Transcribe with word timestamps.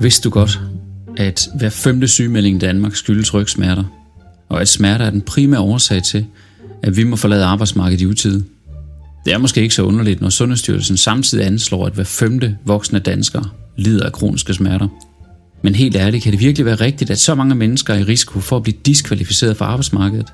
Vidste 0.00 0.28
du 0.28 0.30
godt, 0.30 0.60
at 1.16 1.48
hver 1.54 1.68
femte 1.68 2.08
sygemelding 2.08 2.56
i 2.56 2.58
Danmark 2.58 2.94
skyldes 2.94 3.34
rygsmerter, 3.34 3.84
og 4.48 4.60
at 4.60 4.68
smerter 4.68 5.04
er 5.04 5.10
den 5.10 5.20
primære 5.20 5.60
årsag 5.60 6.02
til, 6.02 6.26
at 6.82 6.96
vi 6.96 7.04
må 7.04 7.16
forlade 7.16 7.44
arbejdsmarkedet 7.44 8.00
i 8.00 8.06
utide? 8.06 8.44
Det 9.24 9.32
er 9.32 9.38
måske 9.38 9.62
ikke 9.62 9.74
så 9.74 9.82
underligt, 9.82 10.20
når 10.20 10.28
Sundhedsstyrelsen 10.28 10.96
samtidig 10.96 11.46
anslår, 11.46 11.86
at 11.86 11.92
hver 11.92 12.04
femte 12.04 12.56
voksne 12.64 12.98
dansker 12.98 13.54
lider 13.76 14.06
af 14.06 14.12
kroniske 14.12 14.54
smerter. 14.54 14.88
Men 15.62 15.74
helt 15.74 15.96
ærligt, 15.96 16.22
kan 16.22 16.32
det 16.32 16.40
virkelig 16.40 16.66
være 16.66 16.74
rigtigt, 16.74 17.10
at 17.10 17.18
så 17.18 17.34
mange 17.34 17.54
mennesker 17.54 17.94
er 17.94 17.98
i 17.98 18.04
risiko 18.04 18.40
for 18.40 18.56
at 18.56 18.62
blive 18.62 18.76
diskvalificeret 18.86 19.56
fra 19.56 19.64
arbejdsmarkedet? 19.64 20.32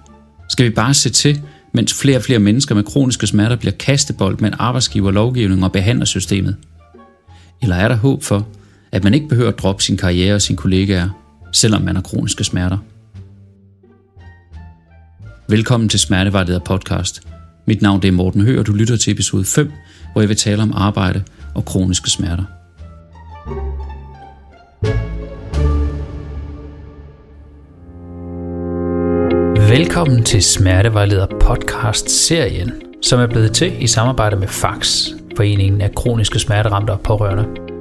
Skal 0.48 0.66
vi 0.66 0.70
bare 0.70 0.94
se 0.94 1.10
til, 1.10 1.40
mens 1.74 1.94
flere 1.94 2.16
og 2.16 2.22
flere 2.22 2.38
mennesker 2.38 2.74
med 2.74 2.84
kroniske 2.84 3.26
smerter 3.26 3.56
bliver 3.56 3.72
kastebold 3.72 4.38
med 4.40 4.50
arbejdsgiver, 4.58 5.10
lovgivning 5.10 5.64
og 5.64 5.72
behandlersystemet? 5.72 6.56
Eller 7.62 7.76
er 7.76 7.88
der 7.88 7.96
håb 7.96 8.22
for, 8.22 8.46
at 8.92 9.04
man 9.04 9.14
ikke 9.14 9.28
behøver 9.28 9.48
at 9.48 9.58
droppe 9.58 9.82
sin 9.82 9.96
karriere 9.96 10.34
og 10.34 10.42
sine 10.42 10.56
kollegaer, 10.56 11.08
selvom 11.52 11.82
man 11.82 11.94
har 11.94 12.02
kroniske 12.02 12.44
smerter? 12.44 12.78
Velkommen 15.48 15.88
til 15.88 16.00
Smertevejleder 16.00 16.58
podcast. 16.58 17.22
Mit 17.66 17.82
navn 17.82 18.06
er 18.06 18.10
Morten 18.10 18.40
Høer, 18.40 18.58
og 18.60 18.66
du 18.66 18.72
lytter 18.72 18.96
til 18.96 19.12
episode 19.12 19.44
5, 19.44 19.72
hvor 20.12 20.22
jeg 20.22 20.28
vil 20.28 20.36
tale 20.36 20.62
om 20.62 20.72
arbejde 20.74 21.22
og 21.54 21.64
kroniske 21.64 22.10
smerter. 22.10 22.44
Velkommen 29.68 30.24
til 30.24 30.42
Smertevejleder 30.42 31.26
podcast-serien, 31.26 32.72
som 33.02 33.20
er 33.20 33.26
blevet 33.26 33.52
til 33.52 33.82
i 33.82 33.86
samarbejde 33.86 34.36
med 34.36 34.48
FAX, 34.48 35.08
Foreningen 35.36 35.80
af 35.80 35.94
Kroniske 35.94 36.38
Smerteramte 36.38 36.90
og 36.90 37.00
Pårørende. 37.00 37.75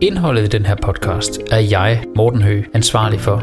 Indholdet 0.00 0.44
i 0.44 0.46
den 0.46 0.66
her 0.66 0.74
podcast 0.82 1.38
er 1.50 1.58
jeg, 1.58 2.04
Morten 2.16 2.42
Høgh, 2.42 2.64
ansvarlig 2.74 3.20
for. 3.20 3.42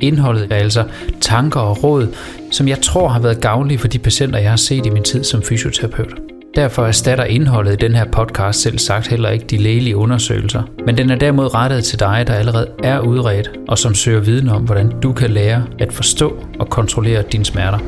Indholdet 0.00 0.52
er 0.52 0.56
altså 0.56 0.84
tanker 1.20 1.60
og 1.60 1.84
råd, 1.84 2.14
som 2.50 2.68
jeg 2.68 2.80
tror 2.82 3.08
har 3.08 3.20
været 3.20 3.42
gavnlige 3.42 3.78
for 3.78 3.88
de 3.88 3.98
patienter, 3.98 4.38
jeg 4.38 4.50
har 4.50 4.56
set 4.56 4.86
i 4.86 4.90
min 4.90 5.02
tid 5.02 5.24
som 5.24 5.42
fysioterapeut. 5.42 6.14
Derfor 6.54 6.86
erstatter 6.86 7.24
indholdet 7.24 7.72
i 7.72 7.76
den 7.76 7.94
her 7.94 8.04
podcast 8.04 8.60
selv 8.60 8.78
sagt 8.78 9.06
heller 9.06 9.30
ikke 9.30 9.46
de 9.46 9.56
lægelige 9.56 9.96
undersøgelser, 9.96 10.62
men 10.86 10.98
den 10.98 11.10
er 11.10 11.16
derimod 11.16 11.54
rettet 11.54 11.84
til 11.84 12.00
dig, 12.00 12.24
der 12.26 12.34
allerede 12.34 12.68
er 12.82 13.00
udredt 13.00 13.50
og 13.68 13.78
som 13.78 13.94
søger 13.94 14.20
viden 14.20 14.48
om, 14.48 14.62
hvordan 14.62 15.00
du 15.00 15.12
kan 15.12 15.30
lære 15.30 15.66
at 15.78 15.92
forstå 15.92 16.38
og 16.58 16.70
kontrollere 16.70 17.22
dine 17.22 17.44
smerter. 17.44 17.78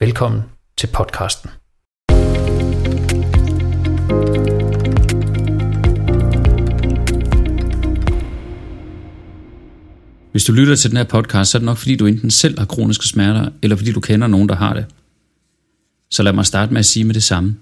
Velkommen 0.00 0.42
til 0.78 0.86
podcasten. 0.86 1.50
Hvis 10.36 10.44
du 10.44 10.52
lytter 10.52 10.76
til 10.76 10.90
den 10.90 10.96
her 10.96 11.04
podcast, 11.04 11.50
så 11.50 11.58
er 11.58 11.60
det 11.60 11.66
nok 11.66 11.76
fordi 11.76 11.96
du 11.96 12.06
enten 12.06 12.30
selv 12.30 12.58
har 12.58 12.66
kroniske 12.66 13.08
smerter, 13.08 13.48
eller 13.62 13.76
fordi 13.76 13.92
du 13.92 14.00
kender 14.00 14.26
nogen, 14.26 14.48
der 14.48 14.54
har 14.54 14.74
det. 14.74 14.84
Så 16.10 16.22
lad 16.22 16.32
mig 16.32 16.46
starte 16.46 16.72
med 16.72 16.78
at 16.78 16.86
sige 16.86 17.04
med 17.04 17.14
det 17.14 17.22
samme. 17.22 17.56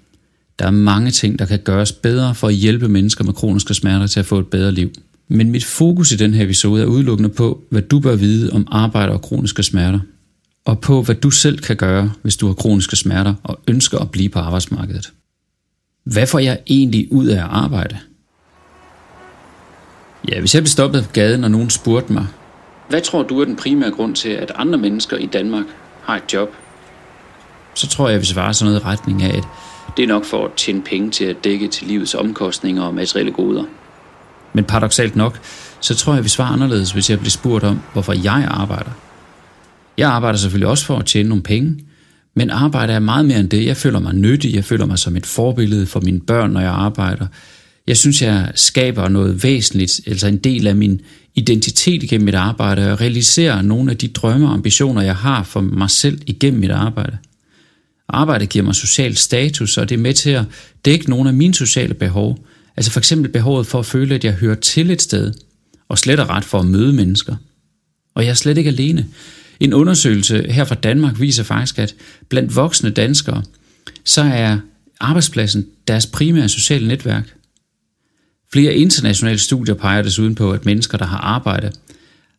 Der 0.59 0.67
er 0.67 0.71
mange 0.71 1.11
ting, 1.11 1.39
der 1.39 1.47
kan 1.47 1.59
gøres 1.59 1.93
bedre 1.93 2.35
for 2.35 2.49
at 2.49 2.55
hjælpe 2.55 2.89
mennesker 2.89 3.25
med 3.25 3.33
kroniske 3.33 3.75
smerter 3.75 4.07
til 4.07 4.21
at 4.21 4.27
få 4.27 4.39
et 4.39 4.47
bedre 4.47 4.73
liv. 4.73 4.91
Men 5.29 5.51
mit 5.51 5.65
fokus 5.65 6.13
i 6.13 6.17
den 6.17 6.35
her 6.35 6.45
episode 6.45 6.83
er 6.83 6.87
udelukkende 6.87 7.29
på, 7.29 7.63
hvad 7.71 7.83
du 7.83 8.01
bør 8.01 8.17
vide 8.17 8.53
om 8.53 8.69
arbejde 8.71 9.13
og 9.13 9.23
kroniske 9.23 9.63
smerter. 9.63 10.01
Og 10.65 10.81
på, 10.81 11.03
hvad 11.03 11.15
du 11.15 11.31
selv 11.31 11.59
kan 11.59 11.77
gøre, 11.77 12.13
hvis 12.23 12.37
du 12.37 12.47
har 12.47 12.55
kroniske 12.55 12.97
smerter 12.97 13.35
og 13.43 13.61
ønsker 13.69 13.99
at 13.99 14.11
blive 14.11 14.29
på 14.29 14.39
arbejdsmarkedet. 14.39 15.13
Hvad 16.05 16.27
får 16.27 16.39
jeg 16.39 16.59
egentlig 16.67 17.13
ud 17.13 17.27
af 17.27 17.37
at 17.37 17.51
arbejde? 17.51 17.99
Ja, 20.29 20.41
hvis 20.41 20.55
jeg 20.55 20.63
blev 20.63 20.69
stoppet 20.69 21.05
på 21.05 21.11
gaden, 21.13 21.45
og 21.45 21.51
nogen 21.51 21.71
spurgte 21.71 22.13
mig, 22.13 22.27
hvad 22.89 23.01
tror 23.01 23.23
du 23.23 23.41
er 23.41 23.45
den 23.45 23.57
primære 23.57 23.91
grund 23.91 24.15
til, 24.15 24.29
at 24.29 24.53
andre 24.55 24.79
mennesker 24.79 25.17
i 25.17 25.27
Danmark 25.27 25.65
har 26.03 26.17
et 26.17 26.33
job? 26.33 26.49
Så 27.75 27.89
tror 27.89 28.09
jeg, 28.09 28.13
jeg 28.13 28.21
vil 28.21 28.27
svare 28.27 28.55
sådan 28.55 28.73
noget 28.73 28.83
i 28.83 28.85
retning 28.85 29.23
af, 29.23 29.37
at 29.37 29.45
det 29.97 30.03
er 30.03 30.07
nok 30.07 30.25
for 30.25 30.45
at 30.45 30.51
tjene 30.57 30.83
penge 30.83 31.11
til 31.11 31.25
at 31.25 31.45
dække 31.45 31.69
til 31.69 31.87
livets 31.87 32.15
omkostninger 32.15 32.83
og 32.83 32.95
materielle 32.95 33.33
goder. 33.33 33.65
Men 34.53 34.65
paradoxalt 34.65 35.17
nok, 35.17 35.41
så 35.81 35.95
tror 35.95 36.13
jeg, 36.13 36.17
jeg 36.17 36.25
vil 36.25 36.31
svare 36.31 36.53
anderledes, 36.53 36.93
hvis 36.93 37.11
jeg 37.11 37.19
bliver 37.19 37.31
spurgt 37.31 37.65
om, 37.65 37.81
hvorfor 37.93 38.13
jeg 38.13 38.49
arbejder. 38.51 38.91
Jeg 39.99 40.11
arbejder 40.11 40.39
selvfølgelig 40.39 40.69
også 40.69 40.87
for 40.87 40.99
at 40.99 41.07
tjene 41.07 41.29
nogle 41.29 41.43
penge, 41.43 41.79
men 42.35 42.51
arbejde 42.51 42.93
er 42.93 42.99
meget 42.99 43.25
mere 43.25 43.41
end 43.41 43.51
det. 43.51 43.67
Jeg 43.67 43.77
føler 43.77 43.99
mig 43.99 44.15
nyttig, 44.15 44.55
jeg 44.55 44.65
føler 44.65 44.87
mig 44.87 44.99
som 44.99 45.17
et 45.17 45.27
forbillede 45.27 45.87
for 45.87 46.01
mine 46.01 46.21
børn, 46.21 46.51
når 46.51 46.61
jeg 46.61 46.71
arbejder. 46.71 47.27
Jeg 47.87 47.97
synes, 47.97 48.23
jeg 48.23 48.53
skaber 48.55 49.09
noget 49.09 49.43
væsentligt, 49.43 50.01
altså 50.07 50.27
en 50.27 50.37
del 50.37 50.67
af 50.67 50.77
min 50.77 51.01
identitet 51.35 52.03
igennem 52.03 52.25
mit 52.25 52.35
arbejde, 52.35 52.93
og 52.93 53.01
realiserer 53.01 53.63
nogle 53.63 53.91
af 53.91 53.97
de 53.97 54.09
drømme 54.09 54.47
og 54.47 54.53
ambitioner, 54.53 55.03
jeg 55.03 55.17
har 55.17 55.43
for 55.43 55.61
mig 55.61 55.91
selv 55.91 56.21
igennem 56.27 56.61
mit 56.61 56.71
arbejde. 56.71 57.17
Arbejde 58.09 58.47
giver 58.47 58.65
mig 58.65 58.75
social 58.75 59.17
status, 59.17 59.79
og 59.79 59.89
det 59.89 59.95
er 59.95 60.01
med 60.01 60.15
til 60.15 60.31
at 60.31 60.45
dække 60.85 61.11
nogle 61.11 61.29
af 61.29 61.35
mine 61.35 61.55
sociale 61.55 61.95
behov. 61.95 62.47
Altså 62.77 62.91
for 62.91 63.01
eksempel 63.01 63.31
behovet 63.31 63.67
for 63.67 63.79
at 63.79 63.87
føle, 63.87 64.15
at 64.15 64.25
jeg 64.25 64.33
hører 64.33 64.55
til 64.55 64.91
et 64.91 65.03
sted, 65.03 65.33
og 65.89 65.99
slet 65.99 66.21
og 66.21 66.29
ret 66.29 66.45
for 66.45 66.59
at 66.59 66.67
møde 66.67 66.93
mennesker. 66.93 67.37
Og 68.15 68.25
jeg 68.25 68.31
er 68.31 68.35
slet 68.35 68.59
ikke 68.59 68.71
alene. 68.71 69.07
En 69.61 69.73
undersøgelse 69.73 70.47
her 70.51 70.65
fra 70.65 70.75
Danmark 70.75 71.21
viser 71.21 71.43
faktisk, 71.43 71.79
at 71.79 71.95
blandt 72.29 72.57
voksne 72.57 72.91
danskere, 72.91 73.43
så 74.05 74.23
er 74.23 74.59
arbejdspladsen 75.01 75.67
deres 75.89 76.07
primære 76.07 76.49
sociale 76.49 76.89
netværk. 76.89 77.35
Flere 78.55 78.75
internationale 78.75 79.39
studier 79.39 79.75
peger 79.75 80.03
desuden 80.03 80.35
på, 80.35 80.53
at 80.53 80.65
mennesker, 80.65 80.99
der 80.99 81.05
har 81.05 81.19
arbejde, 81.19 81.73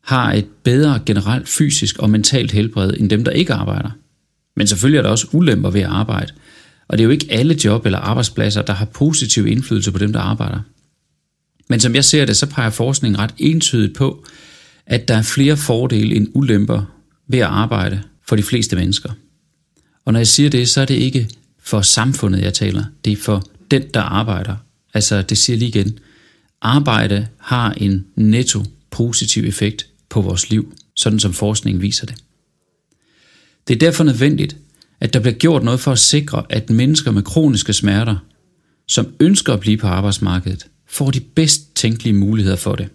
har 0.02 0.34
et 0.34 0.46
bedre 0.64 1.00
generelt 1.06 1.50
fysisk 1.50 2.00
og 2.00 2.10
mentalt 2.10 2.52
helbred 2.52 2.94
end 3.00 3.10
dem, 3.10 3.24
der 3.24 3.32
ikke 3.32 3.54
arbejder. 3.54 3.90
Men 4.56 4.68
selvfølgelig 4.68 4.98
er 4.98 5.02
der 5.02 5.10
også 5.10 5.28
ulemper 5.32 5.70
ved 5.70 5.82
at 5.82 5.90
arbejde, 5.90 6.34
og 6.88 6.98
det 6.98 7.04
er 7.04 7.06
jo 7.06 7.12
ikke 7.12 7.28
alle 7.30 7.58
job 7.66 7.86
eller 7.86 8.00
arbejdspladser, 8.00 8.62
der 8.62 8.74
har 8.74 8.86
positiv 8.86 9.48
indflydelse 9.48 9.92
på 9.92 9.98
dem, 9.98 10.14
der 10.14 10.20
arbejder. 10.20 10.60
Men 11.70 11.80
som 11.80 11.96
jeg 11.96 12.06
ser 12.06 12.26
det, 12.26 12.38
så 12.38 12.46
peger 12.46 12.70
forskningen 12.70 13.20
ret 13.20 13.34
entydigt 13.38 13.96
på, 13.96 14.26
at 14.86 15.08
der 15.08 15.16
er 15.18 15.22
flere 15.22 15.58
fordele 15.58 16.16
end 16.16 16.28
ulemper 16.34 16.82
ved 17.28 17.40
at 17.40 17.48
arbejde 17.48 18.02
for 18.28 18.36
de 18.36 18.44
fleste 18.44 18.76
mennesker. 18.76 19.10
Og 20.06 20.14
når 20.14 20.20
jeg 20.20 20.28
siger 20.28 20.50
det, 20.50 20.70
så 20.70 20.82
er 20.82 20.86
det 20.86 20.96
ikke 20.96 21.30
for 21.64 21.82
samfundet, 21.82 22.42
jeg 22.42 22.54
taler. 22.54 22.84
Det 23.06 23.14
er 23.14 23.18
for 23.18 23.44
den, 23.72 23.84
der 23.94 24.02
arbejder. 24.02 24.56
Altså, 24.94 25.22
det 25.22 25.38
siger 25.38 25.58
lige 25.58 25.70
igen. 25.70 26.00
Arbejde 26.62 27.28
har 27.38 27.72
en 27.72 28.06
netto 28.16 28.64
positiv 28.92 29.44
effekt 29.44 29.88
på 30.10 30.22
vores 30.22 30.50
liv, 30.50 30.74
sådan 30.96 31.20
som 31.20 31.34
forskningen 31.34 31.82
viser 31.82 32.06
det. 32.06 32.16
Det 33.68 33.74
er 33.74 33.80
derfor 33.80 34.04
nødvendigt, 34.04 34.58
at 35.00 35.14
der 35.14 35.20
bliver 35.20 35.34
gjort 35.34 35.64
noget 35.64 35.80
for 35.80 35.92
at 35.92 36.00
sikre, 36.00 36.44
at 36.50 36.70
mennesker 36.70 37.12
med 37.12 37.24
kroniske 37.24 37.74
smerter, 37.74 38.16
som 38.88 39.14
ønsker 39.20 39.54
at 39.54 39.60
blive 39.60 39.78
på 39.78 39.88
arbejdsmarkedet, 39.88 40.68
får 40.88 41.12
de 41.12 41.20
bedst 41.20 41.76
tænkelige 41.76 42.14
muligheder 42.14 42.56
for 42.56 42.76
det. 42.76 42.90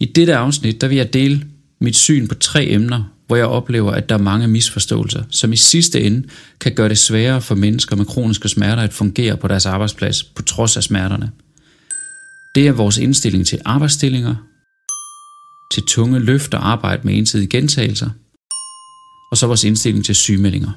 I 0.00 0.04
dette 0.04 0.36
afsnit 0.36 0.80
der 0.80 0.88
vil 0.88 0.96
jeg 0.96 1.12
dele 1.12 1.46
mit 1.80 1.96
syn 1.96 2.28
på 2.28 2.34
tre 2.34 2.66
emner, 2.66 3.12
hvor 3.26 3.36
jeg 3.36 3.46
oplever, 3.46 3.92
at 3.92 4.08
der 4.08 4.14
er 4.14 4.22
mange 4.22 4.48
misforståelser, 4.48 5.22
som 5.30 5.52
i 5.52 5.56
sidste 5.56 6.00
ende 6.00 6.28
kan 6.60 6.74
gøre 6.74 6.88
det 6.88 6.98
sværere 6.98 7.40
for 7.40 7.54
mennesker 7.54 7.96
med 7.96 8.04
kroniske 8.04 8.48
smerter 8.48 8.82
at 8.82 8.92
fungere 8.92 9.36
på 9.36 9.48
deres 9.48 9.66
arbejdsplads 9.66 10.24
på 10.24 10.42
trods 10.42 10.76
af 10.76 10.82
smerterne. 10.82 11.30
Det 12.54 12.66
er 12.68 12.72
vores 12.72 12.98
indstilling 12.98 13.46
til 13.46 13.60
arbejdsstillinger, 13.64 14.34
til 15.72 15.82
tunge 15.88 16.18
løft 16.18 16.54
og 16.54 16.68
arbejde 16.68 17.02
med 17.04 17.18
ensidige 17.18 17.48
gentagelser– 17.48 18.10
og 19.32 19.38
så 19.38 19.46
vores 19.46 19.64
indstilling 19.64 20.04
til 20.04 20.14
sygemeldinger. 20.14 20.70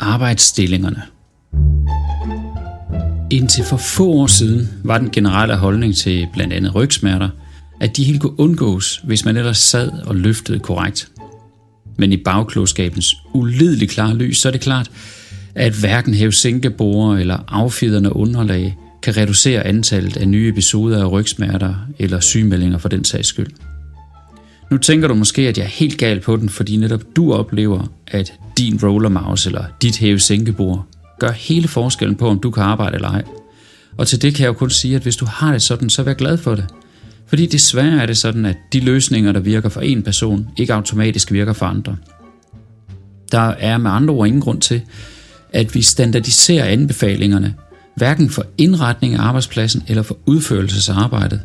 Arbejdsstillingerne. 0.00 1.13
Indtil 3.34 3.64
for 3.64 3.76
få 3.76 4.08
år 4.08 4.26
siden 4.26 4.68
var 4.84 4.98
den 4.98 5.10
generelle 5.10 5.56
holdning 5.56 5.96
til 5.96 6.26
blandt 6.32 6.52
andet 6.52 6.74
rygsmerter– 6.74 7.28
at 7.80 7.96
de 7.96 8.04
helt 8.04 8.20
kunne 8.20 8.40
undgås, 8.40 9.00
hvis 9.04 9.24
man 9.24 9.36
ellers 9.36 9.58
sad 9.58 9.90
og 10.06 10.16
løftede 10.16 10.58
korrekt. 10.58 11.08
Men 11.98 12.12
i 12.12 12.16
bagklodskabens 12.16 13.14
ulideligt 13.32 13.90
klare 13.90 14.16
lys, 14.16 14.38
så 14.38 14.48
er 14.48 14.52
det 14.52 14.60
klart, 14.60 14.90
at 15.54 15.72
hverken 15.72 16.14
hævsænkebore 16.14 17.20
eller 17.20 17.38
affjederne 17.48 18.16
underlag 18.16 18.76
kan 19.02 19.16
reducere 19.16 19.66
antallet 19.66 20.16
af 20.16 20.28
nye 20.28 20.48
episoder 20.48 21.02
af 21.02 21.10
rygsmerter 21.10 21.74
eller 21.98 22.20
sygemeldinger 22.20 22.78
for 22.78 22.88
den 22.88 23.04
sags 23.04 23.28
skyld. 23.28 23.50
Nu 24.70 24.78
tænker 24.78 25.08
du 25.08 25.14
måske, 25.14 25.48
at 25.48 25.58
jeg 25.58 25.64
er 25.64 25.68
helt 25.68 25.98
gal 25.98 26.20
på 26.20 26.36
den, 26.36 26.48
fordi 26.48 26.76
netop 26.76 27.02
du 27.16 27.32
oplever, 27.32 27.92
at 28.06 28.32
din 28.58 28.80
roller 28.82 29.08
mouse 29.08 29.48
eller 29.48 29.64
dit 29.82 29.98
hævesænkebord 29.98 30.86
gør 31.18 31.30
hele 31.30 31.68
forskellen 31.68 32.16
på, 32.16 32.28
om 32.28 32.38
du 32.38 32.50
kan 32.50 32.62
arbejde 32.62 32.94
eller 32.94 33.08
ej. 33.08 33.22
Og 33.96 34.06
til 34.06 34.22
det 34.22 34.34
kan 34.34 34.42
jeg 34.42 34.48
jo 34.48 34.52
kun 34.52 34.70
sige, 34.70 34.96
at 34.96 35.02
hvis 35.02 35.16
du 35.16 35.26
har 35.26 35.52
det 35.52 35.62
sådan, 35.62 35.90
så 35.90 36.02
vær 36.02 36.14
glad 36.14 36.38
for 36.38 36.54
det. 36.54 36.64
Fordi 37.26 37.46
desværre 37.46 38.02
er 38.02 38.06
det 38.06 38.16
sådan, 38.16 38.46
at 38.46 38.56
de 38.72 38.80
løsninger, 38.80 39.32
der 39.32 39.40
virker 39.40 39.68
for 39.68 39.80
en 39.80 40.02
person, 40.02 40.48
ikke 40.56 40.74
automatisk 40.74 41.32
virker 41.32 41.52
for 41.52 41.66
andre. 41.66 41.96
Der 43.32 43.38
er 43.38 43.78
med 43.78 43.90
andre 43.90 44.14
ord 44.14 44.26
ingen 44.26 44.42
grund 44.42 44.60
til, 44.60 44.82
at 45.52 45.74
vi 45.74 45.82
standardiserer 45.82 46.64
anbefalingerne, 46.64 47.54
hverken 47.96 48.30
for 48.30 48.46
indretning 48.58 49.14
af 49.14 49.22
arbejdspladsen 49.22 49.82
eller 49.88 50.02
for 50.02 50.18
udførelsesarbejdet, 50.26 51.40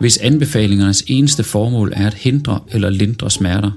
hvis 0.00 0.16
anbefalingernes 0.16 1.04
eneste 1.06 1.44
formål 1.44 1.92
er 1.96 2.06
at 2.06 2.14
hindre 2.14 2.60
eller 2.72 2.90
lindre 2.90 3.30
smerter. 3.30 3.70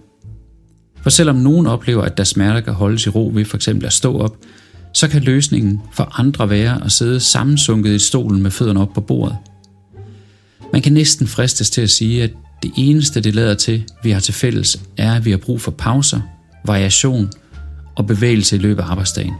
For 1.01 1.09
selvom 1.09 1.35
nogen 1.35 1.67
oplever, 1.67 2.03
at 2.03 2.17
deres 2.17 2.29
smerter 2.29 2.59
kan 2.59 2.73
holdes 2.73 3.05
i 3.05 3.09
ro 3.09 3.31
ved 3.33 3.45
f.eks. 3.45 3.67
at 3.67 3.93
stå 3.93 4.19
op, 4.19 4.37
så 4.93 5.07
kan 5.07 5.21
løsningen 5.21 5.81
for 5.93 6.19
andre 6.19 6.49
være 6.49 6.85
at 6.85 6.91
sidde 6.91 7.19
sammensunket 7.19 7.91
i 7.91 7.99
stolen 7.99 8.41
med 8.41 8.51
fødderne 8.51 8.81
op 8.81 8.93
på 8.93 9.01
bordet. 9.01 9.37
Man 10.73 10.81
kan 10.81 10.93
næsten 10.93 11.27
fristes 11.27 11.69
til 11.69 11.81
at 11.81 11.89
sige, 11.89 12.23
at 12.23 12.31
det 12.63 12.71
eneste, 12.77 13.21
det 13.21 13.35
lader 13.35 13.53
til, 13.53 13.83
vi 14.03 14.11
har 14.11 14.19
til 14.19 14.33
fælles, 14.33 14.81
er, 14.97 15.13
at 15.13 15.25
vi 15.25 15.31
har 15.31 15.37
brug 15.37 15.61
for 15.61 15.71
pauser, 15.71 16.21
variation 16.65 17.31
og 17.95 18.07
bevægelse 18.07 18.55
i 18.55 18.59
løbet 18.59 18.83
af 18.83 18.87
arbejdsdagen. 18.87 19.33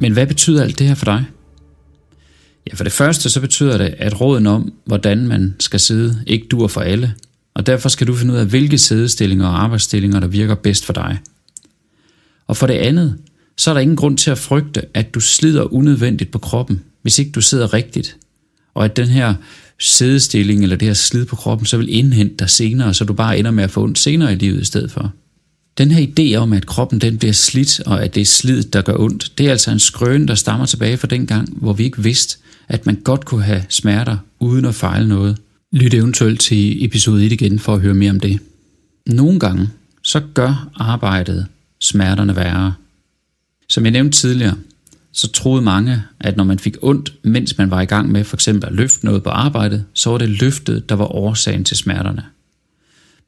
Men 0.00 0.12
hvad 0.12 0.26
betyder 0.26 0.62
alt 0.62 0.78
det 0.78 0.86
her 0.86 0.94
for 0.94 1.04
dig? 1.04 1.24
Ja, 2.70 2.74
for 2.74 2.84
det 2.84 2.92
første 2.92 3.30
så 3.30 3.40
betyder 3.40 3.78
det, 3.78 3.94
at 3.98 4.20
råden 4.20 4.46
om, 4.46 4.72
hvordan 4.84 5.28
man 5.28 5.54
skal 5.60 5.80
sidde, 5.80 6.22
ikke 6.26 6.46
dur 6.50 6.68
for 6.68 6.80
alle, 6.80 7.14
og 7.56 7.66
derfor 7.66 7.88
skal 7.88 8.06
du 8.06 8.14
finde 8.14 8.34
ud 8.34 8.38
af, 8.38 8.46
hvilke 8.46 8.78
sædestillinger 8.78 9.46
og 9.46 9.62
arbejdsstillinger, 9.62 10.20
der 10.20 10.26
virker 10.26 10.54
bedst 10.54 10.84
for 10.84 10.92
dig. 10.92 11.18
Og 12.46 12.56
for 12.56 12.66
det 12.66 12.74
andet, 12.74 13.18
så 13.56 13.70
er 13.70 13.74
der 13.74 13.80
ingen 13.80 13.96
grund 13.96 14.18
til 14.18 14.30
at 14.30 14.38
frygte, 14.38 14.82
at 14.94 15.14
du 15.14 15.20
slider 15.20 15.74
unødvendigt 15.74 16.30
på 16.30 16.38
kroppen, 16.38 16.82
hvis 17.02 17.18
ikke 17.18 17.30
du 17.30 17.40
sidder 17.40 17.74
rigtigt, 17.74 18.16
og 18.74 18.84
at 18.84 18.96
den 18.96 19.06
her 19.06 19.34
sædestilling 19.78 20.62
eller 20.62 20.76
det 20.76 20.88
her 20.88 20.94
slid 20.94 21.24
på 21.24 21.36
kroppen, 21.36 21.66
så 21.66 21.76
vil 21.76 21.96
indhente 21.96 22.34
dig 22.38 22.50
senere, 22.50 22.94
så 22.94 23.04
du 23.04 23.12
bare 23.12 23.38
ender 23.38 23.50
med 23.50 23.64
at 23.64 23.70
få 23.70 23.82
ondt 23.82 23.98
senere 23.98 24.32
i 24.32 24.36
livet 24.36 24.62
i 24.62 24.64
stedet 24.64 24.90
for. 24.90 25.12
Den 25.78 25.90
her 25.90 26.06
idé 26.06 26.36
om, 26.36 26.52
at 26.52 26.66
kroppen 26.66 27.00
den 27.00 27.18
bliver 27.18 27.32
slidt, 27.32 27.80
og 27.80 28.04
at 28.04 28.14
det 28.14 28.20
er 28.20 28.24
slid, 28.24 28.62
der 28.62 28.82
gør 28.82 28.96
ondt, 28.98 29.32
det 29.38 29.46
er 29.46 29.50
altså 29.50 29.70
en 29.70 29.78
skrøn, 29.78 30.28
der 30.28 30.34
stammer 30.34 30.66
tilbage 30.66 30.96
fra 30.96 31.08
den 31.08 31.26
gang, 31.26 31.48
hvor 31.56 31.72
vi 31.72 31.84
ikke 31.84 32.02
vidste, 32.02 32.38
at 32.68 32.86
man 32.86 32.94
godt 33.04 33.24
kunne 33.24 33.42
have 33.42 33.64
smerter 33.68 34.16
uden 34.40 34.64
at 34.64 34.74
fejle 34.74 35.08
noget. 35.08 35.36
Lyt 35.76 35.94
eventuelt 35.94 36.40
til 36.40 36.84
episode 36.84 37.26
1 37.26 37.32
igen 37.32 37.58
for 37.58 37.74
at 37.74 37.80
høre 37.80 37.94
mere 37.94 38.10
om 38.10 38.20
det. 38.20 38.40
Nogle 39.06 39.40
gange, 39.40 39.68
så 40.02 40.22
gør 40.34 40.70
arbejdet 40.74 41.46
smerterne 41.80 42.36
værre. 42.36 42.74
Som 43.68 43.84
jeg 43.84 43.90
nævnte 43.92 44.18
tidligere, 44.18 44.56
så 45.12 45.32
troede 45.32 45.62
mange, 45.62 46.02
at 46.20 46.36
når 46.36 46.44
man 46.44 46.58
fik 46.58 46.76
ondt, 46.82 47.14
mens 47.22 47.58
man 47.58 47.70
var 47.70 47.80
i 47.80 47.84
gang 47.84 48.12
med 48.12 48.24
for 48.24 48.36
eksempel 48.36 48.66
at 48.68 48.74
løfte 48.74 49.04
noget 49.04 49.22
på 49.22 49.30
arbejdet, 49.30 49.84
så 49.94 50.10
var 50.10 50.18
det 50.18 50.28
løftet, 50.28 50.88
der 50.88 50.94
var 50.94 51.14
årsagen 51.14 51.64
til 51.64 51.76
smerterne. 51.76 52.24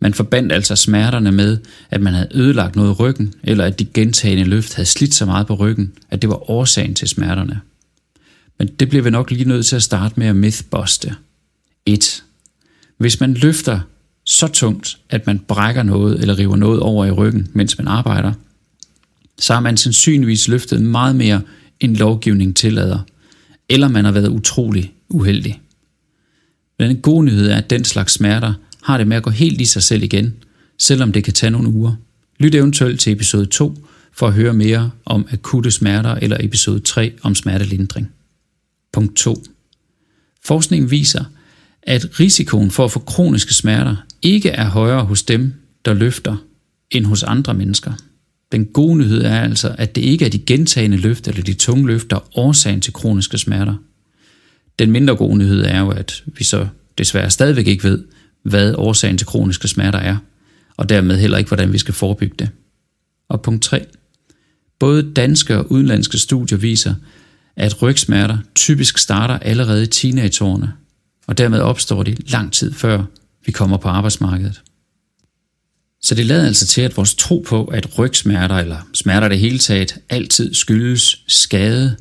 Man 0.00 0.14
forbandt 0.14 0.52
altså 0.52 0.76
smerterne 0.76 1.32
med, 1.32 1.58
at 1.90 2.00
man 2.00 2.14
havde 2.14 2.28
ødelagt 2.34 2.76
noget 2.76 2.90
i 2.90 2.92
ryggen, 2.92 3.34
eller 3.42 3.64
at 3.64 3.78
de 3.78 3.84
gentagende 3.84 4.44
løft 4.44 4.74
havde 4.74 4.88
slidt 4.88 5.14
så 5.14 5.26
meget 5.26 5.46
på 5.46 5.54
ryggen, 5.54 5.92
at 6.10 6.22
det 6.22 6.30
var 6.30 6.50
årsagen 6.50 6.94
til 6.94 7.08
smerterne. 7.08 7.60
Men 8.58 8.68
det 8.68 8.88
bliver 8.88 9.02
vi 9.02 9.10
nok 9.10 9.30
lige 9.30 9.48
nødt 9.48 9.66
til 9.66 9.76
at 9.76 9.82
starte 9.82 10.14
med 10.16 10.26
at 10.26 10.36
mythbuste. 10.36 11.14
1. 11.86 12.22
Hvis 12.98 13.20
man 13.20 13.34
løfter 13.34 13.80
så 14.24 14.48
tungt, 14.48 14.98
at 15.10 15.26
man 15.26 15.38
brækker 15.38 15.82
noget 15.82 16.20
eller 16.20 16.38
river 16.38 16.56
noget 16.56 16.80
over 16.80 17.06
i 17.06 17.10
ryggen, 17.10 17.48
mens 17.52 17.78
man 17.78 17.88
arbejder, 17.88 18.32
så 19.38 19.52
har 19.54 19.60
man 19.60 19.76
sandsynligvis 19.76 20.48
løftet 20.48 20.82
meget 20.82 21.16
mere, 21.16 21.42
end 21.80 21.96
lovgivningen 21.96 22.54
tillader, 22.54 22.98
eller 23.68 23.88
man 23.88 24.04
har 24.04 24.12
været 24.12 24.28
utrolig 24.28 24.92
uheldig. 25.08 25.60
Men 26.78 26.90
den 26.90 27.00
gode 27.00 27.24
nyhed 27.24 27.50
er, 27.50 27.56
at 27.56 27.70
den 27.70 27.84
slags 27.84 28.12
smerter 28.12 28.54
har 28.82 28.98
det 28.98 29.06
med 29.06 29.16
at 29.16 29.22
gå 29.22 29.30
helt 29.30 29.60
i 29.60 29.64
sig 29.64 29.82
selv 29.82 30.02
igen, 30.02 30.34
selvom 30.78 31.12
det 31.12 31.24
kan 31.24 31.32
tage 31.32 31.50
nogle 31.50 31.68
uger. 31.68 31.94
Lyt 32.38 32.54
eventuelt 32.54 33.00
til 33.00 33.12
episode 33.12 33.46
2 33.46 33.88
for 34.12 34.26
at 34.26 34.34
høre 34.34 34.54
mere 34.54 34.90
om 35.04 35.26
akutte 35.30 35.70
smerter 35.70 36.14
eller 36.14 36.36
episode 36.40 36.80
3 36.80 37.12
om 37.22 37.34
smertelindring. 37.34 38.10
Punkt 38.92 39.16
2. 39.16 39.42
Forskningen 40.44 40.90
viser, 40.90 41.24
at 41.88 42.20
risikoen 42.20 42.70
for 42.70 42.85
at 42.85 42.90
få 42.90 42.99
kroniske 42.99 43.55
smerter 43.55 43.96
ikke 44.23 44.49
er 44.49 44.69
højere 44.69 45.05
hos 45.05 45.23
dem, 45.23 45.55
der 45.85 45.94
løfter, 45.94 46.37
end 46.90 47.06
hos 47.06 47.23
andre 47.23 47.55
mennesker. 47.55 47.93
Den 48.52 48.67
gode 48.67 48.96
nyhed 48.96 49.25
er 49.25 49.40
altså, 49.40 49.75
at 49.79 49.94
det 49.94 50.02
ikke 50.02 50.25
er 50.25 50.31
de 50.31 50.38
gentagende 50.38 50.96
løft 50.96 51.29
eller 51.29 51.43
de 51.43 51.55
tunge 51.55 51.87
løft, 51.87 52.11
der 52.11 52.17
er 52.17 52.38
årsagen 52.38 52.81
til 52.81 52.93
kroniske 52.93 53.38
smerter. 53.38 53.75
Den 54.79 54.90
mindre 54.90 55.17
gode 55.17 55.38
nyhed 55.38 55.64
er 55.64 55.81
jo, 55.81 55.90
at 55.90 56.25
vi 56.26 56.44
så 56.44 56.69
desværre 56.99 57.31
stadigvæk 57.31 57.67
ikke 57.67 57.85
ved, 57.85 58.05
hvad 58.43 58.75
årsagen 58.75 59.19
til 59.19 59.26
kroniske 59.26 59.69
smerter 59.69 59.99
er, 59.99 60.17
og 60.76 60.88
dermed 60.88 61.19
heller 61.19 61.38
ikke, 61.38 61.49
hvordan 61.49 61.73
vi 61.73 61.79
skal 61.79 61.94
forebygge 61.94 62.35
det. 62.38 62.49
Og 63.29 63.43
punkt 63.43 63.62
3. 63.62 63.87
Både 64.79 65.12
danske 65.12 65.58
og 65.58 65.73
udenlandske 65.73 66.19
studier 66.19 66.58
viser, 66.58 66.94
at 67.56 67.82
rygsmerter 67.82 68.38
typisk 68.55 68.99
starter 68.99 69.38
allerede 69.38 69.82
i 69.82 69.87
teenageårene, 69.87 70.73
og 71.28 71.38
dermed 71.38 71.60
opstår 71.60 72.02
de 72.02 72.16
lang 72.26 72.52
tid 72.52 72.72
før 72.72 73.02
vi 73.46 73.52
kommer 73.52 73.76
på 73.76 73.88
arbejdsmarkedet. 73.88 74.62
Så 76.00 76.14
det 76.14 76.26
lader 76.26 76.46
altså 76.46 76.66
til, 76.66 76.80
at 76.80 76.96
vores 76.96 77.14
tro 77.14 77.44
på, 77.48 77.64
at 77.64 77.98
rygsmerter 77.98 78.54
eller 78.54 78.88
smerter 78.94 79.28
det 79.28 79.38
hele 79.38 79.58
taget 79.58 79.98
altid 80.08 80.54
skyldes 80.54 81.22
skade, 81.26 81.96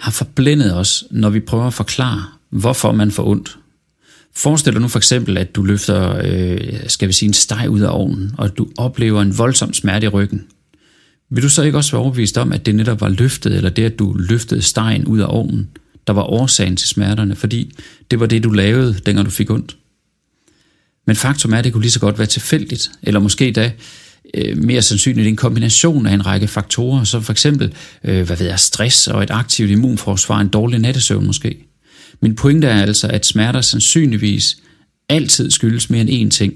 har 0.00 0.10
forblændet 0.10 0.76
os, 0.76 1.04
når 1.10 1.30
vi 1.30 1.40
prøver 1.40 1.66
at 1.66 1.74
forklare, 1.74 2.24
hvorfor 2.50 2.92
man 2.92 3.10
får 3.10 3.26
ondt. 3.26 3.58
Forestil 4.36 4.72
dig 4.72 4.82
nu 4.82 4.88
for 4.88 4.98
eksempel, 4.98 5.38
at 5.38 5.54
du 5.54 5.62
løfter, 5.62 6.20
øh, 6.24 6.80
skal 6.86 7.08
vi 7.08 7.12
sige, 7.12 7.26
en 7.26 7.32
steg 7.32 7.70
ud 7.70 7.80
af 7.80 7.88
ovnen, 7.90 8.32
og 8.38 8.58
du 8.58 8.68
oplever 8.78 9.22
en 9.22 9.38
voldsom 9.38 9.72
smerte 9.72 10.04
i 10.04 10.08
ryggen. 10.08 10.46
Vil 11.30 11.42
du 11.42 11.48
så 11.48 11.62
ikke 11.62 11.78
også 11.78 11.92
være 11.92 12.02
overbevist 12.02 12.38
om, 12.38 12.52
at 12.52 12.66
det 12.66 12.74
netop 12.74 13.00
var 13.00 13.08
løftet, 13.08 13.56
eller 13.56 13.70
det, 13.70 13.84
at 13.84 13.98
du 13.98 14.12
løftede 14.12 14.62
stegen 14.62 15.04
ud 15.04 15.18
af 15.18 15.26
ovnen, 15.28 15.68
der 16.06 16.12
var 16.12 16.22
årsagen 16.22 16.76
til 16.76 16.88
smerterne, 16.88 17.36
fordi 17.36 17.72
det 18.10 18.20
var 18.20 18.26
det, 18.26 18.44
du 18.44 18.50
lavede, 18.50 18.94
dengang 19.06 19.26
du 19.26 19.30
fik 19.30 19.50
ondt? 19.50 19.76
Men 21.06 21.16
faktum 21.16 21.52
er, 21.52 21.58
at 21.58 21.64
det 21.64 21.72
kunne 21.72 21.82
lige 21.82 21.92
så 21.92 22.00
godt 22.00 22.18
være 22.18 22.26
tilfældigt, 22.26 22.90
eller 23.02 23.20
måske 23.20 23.52
da 23.52 23.72
øh, 24.34 24.56
mere 24.56 24.82
sandsynligt 24.82 25.28
en 25.28 25.36
kombination 25.36 26.06
af 26.06 26.14
en 26.14 26.26
række 26.26 26.48
faktorer, 26.48 27.04
som 27.04 27.22
for 27.22 27.32
eksempel 27.32 27.74
øh, 28.04 28.26
hvad 28.26 28.36
ved 28.36 28.46
jeg, 28.46 28.58
stress 28.58 29.08
og 29.08 29.22
et 29.22 29.30
aktivt 29.30 29.70
immunforsvar, 29.70 30.40
en 30.40 30.48
dårlig 30.48 30.78
nattesøvn 30.78 31.26
måske. 31.26 31.66
Min 32.20 32.34
pointe 32.34 32.66
er 32.66 32.82
altså, 32.82 33.08
at 33.08 33.26
smerter 33.26 33.60
sandsynligvis 33.60 34.56
altid 35.08 35.50
skyldes 35.50 35.90
mere 35.90 36.00
end 36.00 36.32
én 36.32 36.36
ting, 36.36 36.54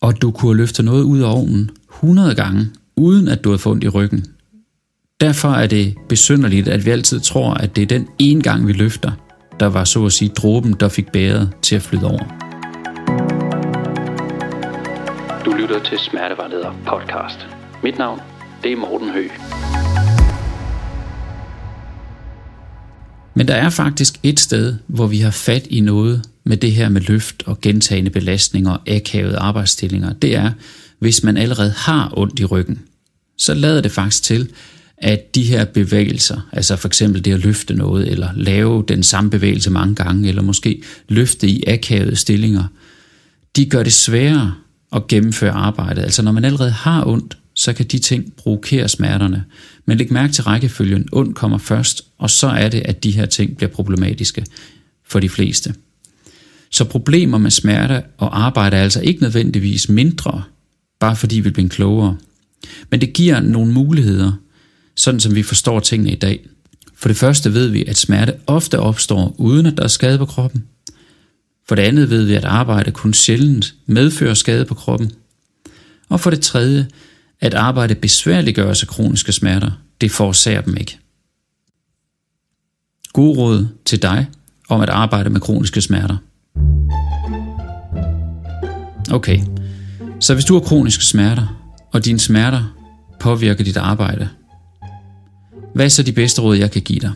og 0.00 0.08
at 0.08 0.22
du 0.22 0.30
kunne 0.30 0.56
løfte 0.56 0.82
noget 0.82 1.02
ud 1.02 1.20
af 1.20 1.34
ovnen 1.34 1.70
100 1.94 2.34
gange, 2.34 2.68
uden 2.96 3.28
at 3.28 3.44
du 3.44 3.50
har 3.50 3.56
fundet 3.56 3.84
i 3.84 3.88
ryggen. 3.88 4.26
Derfor 5.20 5.48
er 5.48 5.66
det 5.66 5.94
besynderligt, 6.08 6.68
at 6.68 6.84
vi 6.84 6.90
altid 6.90 7.20
tror, 7.20 7.54
at 7.54 7.76
det 7.76 7.82
er 7.82 7.86
den 7.86 8.08
ene 8.18 8.42
gang, 8.42 8.66
vi 8.66 8.72
løfter, 8.72 9.12
der 9.60 9.66
var 9.66 9.84
så 9.84 10.06
at 10.06 10.12
sige 10.12 10.28
dråben, 10.28 10.72
der 10.72 10.88
fik 10.88 11.12
bæret 11.12 11.52
til 11.62 11.76
at 11.76 11.82
flyde 11.82 12.06
over. 12.06 12.24
Du 15.44 15.52
lytter 15.52 15.82
til 15.82 15.98
Smertevejleder 15.98 16.74
podcast. 16.86 17.46
Mit 17.82 17.98
navn, 17.98 18.20
det 18.62 18.72
er 18.72 18.76
Morten 18.76 19.10
Høgh. 19.10 19.30
Men 23.34 23.48
der 23.48 23.54
er 23.54 23.70
faktisk 23.70 24.14
et 24.22 24.40
sted, 24.40 24.76
hvor 24.86 25.06
vi 25.06 25.18
har 25.18 25.30
fat 25.30 25.66
i 25.66 25.80
noget 25.80 26.22
med 26.44 26.56
det 26.56 26.72
her 26.72 26.88
med 26.88 27.00
løft 27.00 27.42
og 27.46 27.60
gentagende 27.60 28.10
belastninger 28.10 28.70
og 28.70 28.80
akavede 28.86 29.38
arbejdsstillinger. 29.38 30.12
Det 30.12 30.36
er, 30.36 30.50
hvis 30.98 31.22
man 31.22 31.36
allerede 31.36 31.74
har 31.76 32.12
ondt 32.16 32.40
i 32.40 32.44
ryggen, 32.44 32.82
så 33.38 33.54
lader 33.54 33.80
det 33.80 33.92
faktisk 33.92 34.22
til, 34.22 34.48
at 34.98 35.34
de 35.34 35.42
her 35.42 35.64
bevægelser, 35.64 36.48
altså 36.52 36.76
for 36.76 36.88
eksempel 36.88 37.24
det 37.24 37.32
at 37.34 37.40
løfte 37.40 37.74
noget, 37.74 38.08
eller 38.08 38.28
lave 38.36 38.84
den 38.88 39.02
samme 39.02 39.30
bevægelse 39.30 39.70
mange 39.70 39.94
gange, 39.94 40.28
eller 40.28 40.42
måske 40.42 40.82
løfte 41.08 41.48
i 41.48 41.64
akavede 41.66 42.16
stillinger, 42.16 42.64
de 43.56 43.64
gør 43.64 43.82
det 43.82 43.92
sværere 43.92 44.54
at 44.92 45.06
gennemføre 45.06 45.52
arbejdet. 45.52 46.02
Altså 46.02 46.22
når 46.22 46.32
man 46.32 46.44
allerede 46.44 46.70
har 46.70 47.06
ondt, 47.06 47.36
så 47.54 47.72
kan 47.72 47.86
de 47.86 47.98
ting 47.98 48.32
provokere 48.36 48.88
smerterne. 48.88 49.44
Men 49.86 49.98
læg 49.98 50.12
mærke 50.12 50.32
til 50.32 50.44
rækkefølgen. 50.44 51.08
Ondt 51.12 51.36
kommer 51.36 51.58
først, 51.58 52.02
og 52.18 52.30
så 52.30 52.46
er 52.46 52.68
det, 52.68 52.82
at 52.84 53.04
de 53.04 53.10
her 53.10 53.26
ting 53.26 53.56
bliver 53.56 53.70
problematiske 53.70 54.44
for 55.06 55.20
de 55.20 55.28
fleste. 55.28 55.74
Så 56.70 56.84
problemer 56.84 57.38
med 57.38 57.50
smerte 57.50 58.02
og 58.18 58.44
arbejde 58.44 58.76
er 58.76 58.82
altså 58.82 59.00
ikke 59.00 59.22
nødvendigvis 59.22 59.88
mindre, 59.88 60.42
bare 61.00 61.16
fordi 61.16 61.40
vi 61.40 61.50
bliver 61.50 61.68
klogere. 61.68 62.16
Men 62.90 63.00
det 63.00 63.12
giver 63.12 63.40
nogle 63.40 63.72
muligheder, 63.72 64.32
sådan 64.96 65.20
som 65.20 65.34
vi 65.34 65.42
forstår 65.42 65.80
tingene 65.80 66.12
i 66.12 66.14
dag. 66.14 66.46
For 66.96 67.08
det 67.08 67.16
første 67.16 67.54
ved 67.54 67.68
vi, 67.68 67.84
at 67.84 67.96
smerte 67.96 68.34
ofte 68.46 68.78
opstår, 68.78 69.34
uden 69.38 69.66
at 69.66 69.76
der 69.76 69.84
er 69.84 69.88
skade 69.88 70.18
på 70.18 70.26
kroppen. 70.26 70.64
For 71.68 71.74
det 71.74 71.82
andet 71.82 72.10
ved 72.10 72.24
vi, 72.24 72.34
at 72.34 72.44
arbejde 72.44 72.90
kun 72.90 73.14
sjældent 73.14 73.74
medfører 73.86 74.34
skade 74.34 74.64
på 74.64 74.74
kroppen. 74.74 75.12
Og 76.08 76.20
for 76.20 76.30
det 76.30 76.40
tredje, 76.40 76.88
at 77.40 77.54
arbejde 77.54 77.94
besværliggøres 77.94 78.82
af 78.82 78.88
kroniske 78.88 79.32
smerter, 79.32 79.70
det 80.00 80.10
forårsager 80.10 80.60
dem 80.60 80.76
ikke. 80.76 80.98
God 83.12 83.36
råd 83.36 83.66
til 83.84 84.02
dig 84.02 84.26
om 84.68 84.80
at 84.80 84.88
arbejde 84.88 85.30
med 85.30 85.40
kroniske 85.40 85.80
smerter. 85.80 86.16
Okay, 89.12 89.40
så 90.20 90.34
hvis 90.34 90.44
du 90.44 90.54
har 90.54 90.60
kroniske 90.60 91.04
smerter, 91.04 91.72
og 91.92 92.04
dine 92.04 92.18
smerter 92.18 92.76
påvirker 93.20 93.64
dit 93.64 93.76
arbejde, 93.76 94.28
hvad 95.76 95.84
er 95.84 95.88
så 95.88 96.02
de 96.02 96.12
bedste 96.12 96.42
råd, 96.42 96.56
jeg 96.56 96.70
kan 96.70 96.82
give 96.82 96.98
dig? 96.98 97.12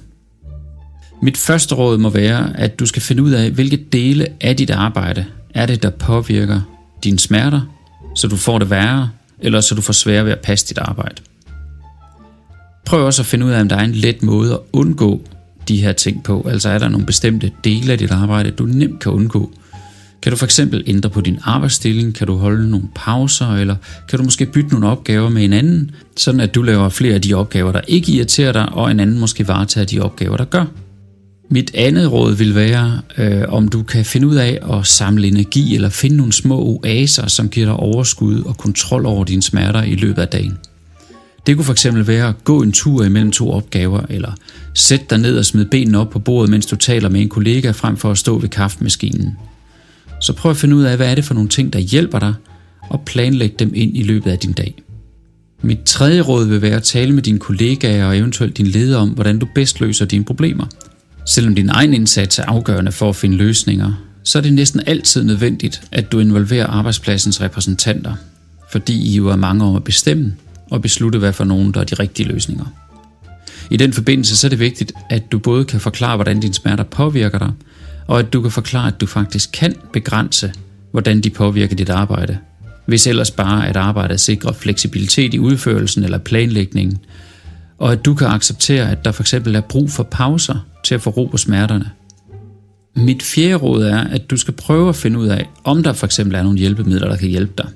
Mit 1.23 1.37
første 1.37 1.75
råd 1.75 1.99
må 1.99 2.11
være, 2.11 2.59
at 2.59 2.79
du 2.79 2.87
skal 2.87 3.02
finde 3.02 3.23
ud 3.23 3.31
af, 3.31 3.50
hvilke 3.50 3.76
dele 3.76 4.26
af 4.40 4.57
dit 4.57 4.71
arbejde 4.71 5.26
er 5.55 5.67
det, 5.67 5.83
der 5.83 5.90
påvirker 5.90 6.61
dine 7.05 7.19
smerter, 7.19 7.61
så 8.14 8.29
du 8.29 8.37
får 8.37 8.59
det 8.59 8.71
værre, 8.71 9.11
eller 9.38 9.61
så 9.61 9.75
du 9.75 9.83
får 9.83 9.93
sværere 9.93 10.25
ved 10.25 10.33
at 10.33 10.40
passe 10.40 10.69
dit 10.69 10.79
arbejde. 10.79 11.23
Prøv 12.87 13.07
også 13.07 13.23
at 13.23 13.26
finde 13.26 13.47
ud 13.47 13.50
af, 13.50 13.61
om 13.61 13.69
der 13.69 13.76
er 13.76 13.85
en 13.85 13.93
let 13.93 14.23
måde 14.23 14.52
at 14.52 14.61
undgå 14.73 15.23
de 15.69 15.83
her 15.83 15.93
ting 15.93 16.23
på. 16.23 16.47
Altså 16.50 16.69
er 16.69 16.79
der 16.79 16.88
nogle 16.88 17.07
bestemte 17.07 17.52
dele 17.64 17.93
af 17.93 17.99
dit 17.99 18.11
arbejde, 18.11 18.50
du 18.50 18.64
nemt 18.64 19.00
kan 19.00 19.12
undgå. 19.12 19.52
Kan 20.23 20.33
du 20.33 20.37
for 20.37 20.45
eksempel 20.45 20.83
ændre 20.87 21.11
på 21.11 21.21
din 21.21 21.39
arbejdsstilling? 21.45 22.15
Kan 22.15 22.27
du 22.27 22.37
holde 22.37 22.71
nogle 22.71 22.89
pauser? 22.95 23.55
Eller 23.55 23.77
kan 24.09 24.19
du 24.19 24.25
måske 24.25 24.47
bytte 24.47 24.71
nogle 24.71 24.89
opgaver 24.89 25.29
med 25.29 25.45
en 25.45 25.53
anden, 25.53 25.91
sådan 26.17 26.41
at 26.41 26.55
du 26.55 26.62
laver 26.62 26.89
flere 26.89 27.15
af 27.15 27.23
de 27.23 27.35
opgaver, 27.35 27.73
der 27.73 27.81
ikke 27.89 28.12
irriterer 28.12 28.53
dig, 28.53 28.69
og 28.73 28.91
en 28.91 29.00
anden 29.00 29.19
måske 29.19 29.49
varetager 29.49 29.85
de 29.85 30.00
opgaver, 30.00 30.37
der 30.37 30.45
gør? 30.45 30.65
Mit 31.50 31.71
andet 31.75 32.12
råd 32.12 32.35
vil 32.35 32.55
være, 32.55 33.00
øh, 33.19 33.43
om 33.49 33.69
du 33.69 33.83
kan 33.83 34.05
finde 34.05 34.27
ud 34.27 34.37
af 34.37 34.59
at 34.73 34.87
samle 34.87 35.29
energi 35.29 35.75
eller 35.75 35.89
finde 35.89 36.17
nogle 36.17 36.33
små 36.33 36.61
oaser, 36.61 37.27
som 37.27 37.49
giver 37.49 37.67
dig 37.67 37.75
overskud 37.75 38.43
og 38.43 38.57
kontrol 38.57 39.07
over 39.07 39.25
dine 39.25 39.43
smerter 39.43 39.83
i 39.83 39.95
løbet 39.95 40.23
af 40.23 40.29
dagen. 40.29 40.59
Det 41.47 41.57
kunne 41.57 41.65
fx 41.65 41.87
være 41.93 42.29
at 42.29 42.45
gå 42.45 42.62
en 42.62 42.73
tur 42.73 43.05
imellem 43.05 43.33
to 43.33 43.50
opgaver, 43.50 44.00
eller 44.09 44.33
sætte 44.75 45.05
dig 45.11 45.19
ned 45.19 45.39
og 45.39 45.45
smide 45.45 45.67
benene 45.67 45.99
op 45.99 46.11
på 46.11 46.19
bordet, 46.19 46.50
mens 46.50 46.67
du 46.67 46.77
taler 46.77 47.09
med 47.09 47.21
en 47.21 47.29
kollega, 47.29 47.71
frem 47.71 47.97
for 47.97 48.11
at 48.11 48.19
stå 48.19 48.39
ved 48.39 48.49
kaffemaskinen. 48.49 49.37
Så 50.21 50.33
prøv 50.33 50.50
at 50.50 50.57
finde 50.57 50.77
ud 50.77 50.83
af, 50.83 50.97
hvad 50.97 51.11
er 51.11 51.15
det 51.15 51.25
for 51.25 51.35
nogle 51.35 51.49
ting, 51.49 51.73
der 51.73 51.79
hjælper 51.79 52.19
dig, 52.19 52.35
og 52.81 53.03
planlæg 53.07 53.59
dem 53.59 53.73
ind 53.75 53.97
i 53.97 54.03
løbet 54.03 54.31
af 54.31 54.39
din 54.39 54.53
dag. 54.53 54.83
Mit 55.62 55.79
tredje 55.87 56.21
råd 56.21 56.47
vil 56.47 56.62
være 56.62 56.77
at 56.77 56.83
tale 56.83 57.12
med 57.12 57.23
dine 57.23 57.39
kollegaer 57.39 58.07
og 58.07 58.19
eventuelt 58.19 58.57
din 58.57 58.67
leder 58.67 58.99
om, 58.99 59.09
hvordan 59.09 59.39
du 59.39 59.47
bedst 59.55 59.81
løser 59.81 60.05
dine 60.05 60.25
problemer– 60.25 60.67
Selvom 61.31 61.55
din 61.55 61.69
egen 61.69 61.95
indsats 61.95 62.39
er 62.39 62.45
afgørende 62.45 62.93
for 62.93 63.09
at 63.09 63.17
finde 63.17 63.37
løsninger, 63.37 63.93
så 64.25 64.39
er 64.39 64.43
det 64.43 64.53
næsten 64.53 64.81
altid 64.87 65.25
nødvendigt, 65.25 65.83
at 65.93 66.12
du 66.12 66.19
involverer 66.19 66.67
arbejdspladsens 66.67 67.41
repræsentanter, 67.41 68.15
fordi 68.73 69.11
I 69.11 69.17
jo 69.17 69.29
er 69.29 69.37
mange 69.37 69.65
om 69.65 69.77
at 69.77 69.85
bestemme 69.85 70.35
og 70.71 70.83
beslutte, 70.83 71.19
hvad 71.19 71.33
for 71.33 71.45
nogen, 71.45 71.75
der 71.75 71.81
er 71.81 71.85
de 71.85 71.95
rigtige 71.95 72.29
løsninger. 72.29 72.65
I 73.71 73.77
den 73.77 73.93
forbindelse 73.93 74.37
så 74.37 74.47
er 74.47 74.49
det 74.49 74.59
vigtigt, 74.59 74.93
at 75.11 75.33
du 75.33 75.39
både 75.39 75.65
kan 75.65 75.81
forklare, 75.81 76.17
hvordan 76.17 76.41
dine 76.41 76.55
smerter 76.55 76.85
påvirker 76.85 77.39
dig, 77.39 77.53
og 78.11 78.19
at 78.19 78.33
du 78.33 78.43
kan 78.43 78.50
forklare, 78.50 78.87
at 78.87 79.00
du 79.00 79.07
faktisk 79.07 79.50
kan 79.52 79.75
begrænse, 79.93 80.52
hvordan 80.90 81.21
de 81.21 81.31
påvirker 81.31 81.76
dit 81.76 81.90
arbejde, 81.90 82.38
hvis 82.87 83.07
ellers 83.07 83.31
bare 83.31 83.69
at 83.69 83.76
arbejdet 83.76 84.21
sikrer 84.21 84.52
fleksibilitet 84.52 85.35
i 85.35 85.38
udførelsen 85.38 86.05
eller 86.05 86.19
planlægningen, 86.19 86.99
og 87.79 87.93
at 87.93 88.05
du 88.05 88.14
kan 88.14 88.26
acceptere, 88.26 88.90
at 88.90 89.05
der 89.05 89.12
for 89.12 89.23
eksempel 89.23 89.55
er 89.55 89.61
brug 89.61 89.90
for 89.90 90.02
pauser 90.02 90.67
til 90.85 90.95
at 90.95 91.02
få 91.02 91.11
ro 91.11 91.25
på 91.25 91.37
smerterne. 91.37 91.90
Mit 92.97 93.23
fjerde 93.23 93.55
råd 93.55 93.83
er, 93.83 94.00
at 94.00 94.31
du 94.31 94.37
skal 94.37 94.55
prøve 94.55 94.88
at 94.88 94.97
finde 94.97 95.19
ud 95.19 95.26
af, 95.26 95.49
om 95.64 95.83
der 95.83 95.93
for 95.93 96.07
eksempel 96.07 96.35
er 96.35 96.43
nogle 96.43 96.59
hjælpemidler, 96.59 97.09
der 97.09 97.17
kan 97.17 97.29
hjælpe 97.29 97.52
dig. 97.59 97.69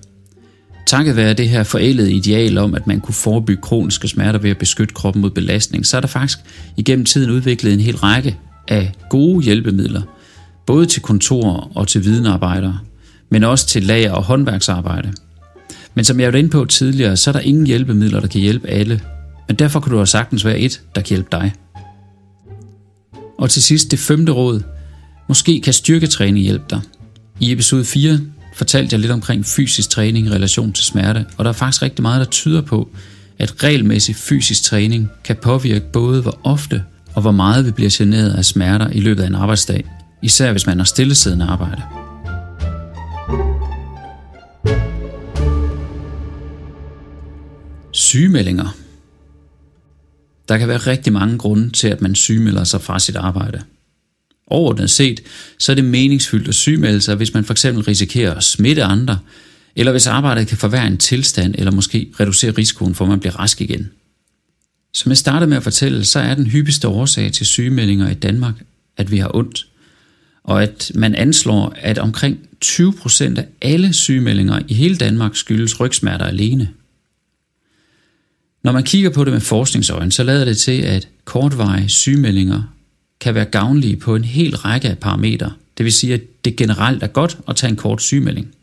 Takket 0.86 1.16
være 1.16 1.32
det 1.32 1.48
her 1.48 1.62
forældede 1.62 2.12
ideal 2.12 2.58
om, 2.58 2.74
at 2.74 2.86
man 2.86 3.00
kunne 3.00 3.14
forebygge 3.14 3.62
kroniske 3.62 4.08
smerter 4.08 4.38
ved 4.38 4.50
at 4.50 4.58
beskytte 4.58 4.94
kroppen 4.94 5.22
mod 5.22 5.30
belastning, 5.30 5.86
så 5.86 5.96
er 5.96 6.00
der 6.00 6.08
faktisk 6.08 6.38
igennem 6.76 7.04
tiden 7.04 7.30
udviklet 7.30 7.72
en 7.72 7.80
hel 7.80 7.96
række 7.96 8.36
af 8.68 8.92
gode 9.10 9.44
hjælpemidler, 9.44 10.02
både 10.66 10.86
til 10.86 11.02
kontor 11.02 11.70
og 11.74 11.88
til 11.88 12.04
videnarbejdere, 12.04 12.78
men 13.30 13.44
også 13.44 13.66
til 13.66 13.82
lager- 13.82 14.12
og 14.12 14.22
håndværksarbejde. 14.22 15.12
Men 15.94 16.04
som 16.04 16.20
jeg 16.20 16.32
var 16.32 16.38
inde 16.38 16.50
på 16.50 16.64
tidligere, 16.64 17.16
så 17.16 17.30
er 17.30 17.32
der 17.32 17.40
ingen 17.40 17.66
hjælpemidler, 17.66 18.20
der 18.20 18.28
kan 18.28 18.40
hjælpe 18.40 18.68
alle, 18.68 19.00
men 19.48 19.56
derfor 19.56 19.80
kan 19.80 19.92
du 19.92 19.98
også 19.98 20.12
sagtens 20.12 20.44
være 20.44 20.58
et, 20.58 20.80
der 20.94 21.00
kan 21.00 21.08
hjælpe 21.08 21.28
dig. 21.32 21.52
Og 23.38 23.50
til 23.50 23.62
sidst 23.62 23.90
det 23.90 23.98
femte 23.98 24.32
råd. 24.32 24.62
Måske 25.28 25.60
kan 25.60 25.72
styrketræning 25.72 26.44
hjælpe 26.44 26.64
dig. 26.70 26.80
I 27.40 27.52
episode 27.52 27.84
4 27.84 28.20
fortalte 28.54 28.94
jeg 28.94 29.00
lidt 29.00 29.12
omkring 29.12 29.46
fysisk 29.46 29.90
træning 29.90 30.26
i 30.26 30.30
relation 30.30 30.72
til 30.72 30.84
smerte, 30.84 31.26
og 31.36 31.44
der 31.44 31.48
er 31.48 31.54
faktisk 31.54 31.82
rigtig 31.82 32.02
meget, 32.02 32.20
der 32.20 32.30
tyder 32.30 32.60
på, 32.60 32.88
at 33.38 33.64
regelmæssig 33.64 34.16
fysisk 34.16 34.62
træning 34.62 35.10
kan 35.24 35.36
påvirke 35.42 35.84
både 35.92 36.22
hvor 36.22 36.38
ofte 36.44 36.82
og 37.14 37.22
hvor 37.22 37.30
meget 37.30 37.66
vi 37.66 37.70
bliver 37.70 37.90
generet 37.92 38.30
af 38.30 38.44
smerter 38.44 38.90
i 38.90 39.00
løbet 39.00 39.22
af 39.22 39.26
en 39.26 39.34
arbejdsdag, 39.34 39.84
især 40.24 40.52
hvis 40.52 40.66
man 40.66 40.78
har 40.78 40.84
stillesiddende 40.84 41.44
arbejde. 41.44 41.82
Sygemeldinger 47.92 48.74
der 50.48 50.58
kan 50.58 50.68
være 50.68 50.78
rigtig 50.78 51.12
mange 51.12 51.38
grunde 51.38 51.70
til, 51.70 51.88
at 51.88 52.02
man 52.02 52.14
sygemelder 52.14 52.64
sig 52.64 52.80
fra 52.80 52.98
sit 52.98 53.16
arbejde. 53.16 53.62
Overordnet 54.46 54.90
set, 54.90 55.20
så 55.58 55.72
er 55.72 55.76
det 55.76 55.84
meningsfyldt 55.84 56.48
at 56.48 56.54
sygemelde 56.54 57.00
sig, 57.00 57.14
hvis 57.14 57.34
man 57.34 57.44
for 57.44 57.52
eksempel 57.52 57.84
risikerer 57.84 58.34
at 58.34 58.44
smitte 58.44 58.84
andre, 58.84 59.18
eller 59.76 59.92
hvis 59.92 60.06
arbejdet 60.06 60.46
kan 60.46 60.58
forværre 60.58 60.86
en 60.86 60.98
tilstand, 60.98 61.54
eller 61.58 61.72
måske 61.72 62.12
reducere 62.20 62.50
risikoen 62.50 62.94
for, 62.94 63.04
at 63.04 63.08
man 63.08 63.20
bliver 63.20 63.38
rask 63.38 63.60
igen. 63.60 63.90
Som 64.94 65.10
jeg 65.10 65.18
startede 65.18 65.48
med 65.48 65.56
at 65.56 65.62
fortælle, 65.62 66.04
så 66.04 66.18
er 66.18 66.34
den 66.34 66.46
hyppigste 66.46 66.88
årsag 66.88 67.32
til 67.32 67.46
sygemeldinger 67.46 68.10
i 68.10 68.14
Danmark, 68.14 68.54
at 68.96 69.10
vi 69.10 69.18
har 69.18 69.36
ondt. 69.36 69.66
Og 70.44 70.62
at 70.62 70.92
man 70.94 71.14
anslår, 71.14 71.74
at 71.76 71.98
omkring 71.98 72.38
20% 72.64 73.38
af 73.38 73.46
alle 73.62 73.92
sygemeldinger 73.92 74.60
i 74.68 74.74
hele 74.74 74.96
Danmark 74.96 75.36
skyldes 75.36 75.80
rygsmerter 75.80 76.26
alene– 76.26 76.70
når 78.64 78.72
man 78.72 78.82
kigger 78.82 79.10
på 79.10 79.24
det 79.24 79.32
med 79.32 79.40
forskningsøjen, 79.40 80.10
så 80.10 80.22
lader 80.22 80.44
det 80.44 80.58
til, 80.58 80.82
at 80.82 81.08
kortvarige 81.24 81.88
sygemeldinger 81.88 82.62
kan 83.20 83.34
være 83.34 83.44
gavnlige 83.44 83.96
på 83.96 84.16
en 84.16 84.24
hel 84.24 84.56
række 84.56 84.88
af 84.88 84.98
parametre. 84.98 85.52
Det 85.78 85.84
vil 85.84 85.92
sige, 85.92 86.14
at 86.14 86.44
det 86.44 86.56
generelt 86.56 87.02
er 87.02 87.06
godt 87.06 87.38
at 87.48 87.56
tage 87.56 87.70
en 87.70 87.76
kort 87.76 88.02
sygemelding. 88.02 88.54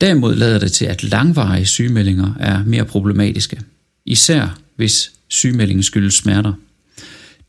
Derimod 0.00 0.34
lader 0.34 0.58
det 0.58 0.72
til, 0.72 0.84
at 0.84 1.04
langvarige 1.04 1.66
sygemeldinger 1.66 2.34
er 2.40 2.64
mere 2.64 2.84
problematiske, 2.84 3.60
især 4.04 4.58
hvis 4.76 5.12
sygemeldingen 5.28 5.82
skyldes 5.82 6.14
smerter. 6.14 6.52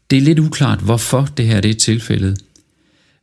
Det 0.10 0.18
er 0.18 0.22
lidt 0.22 0.40
uklart, 0.40 0.80
hvorfor 0.80 1.30
det 1.38 1.48
her 1.48 1.62
det 1.62 1.72
er 1.72 1.76
tilfældet, 1.76 2.40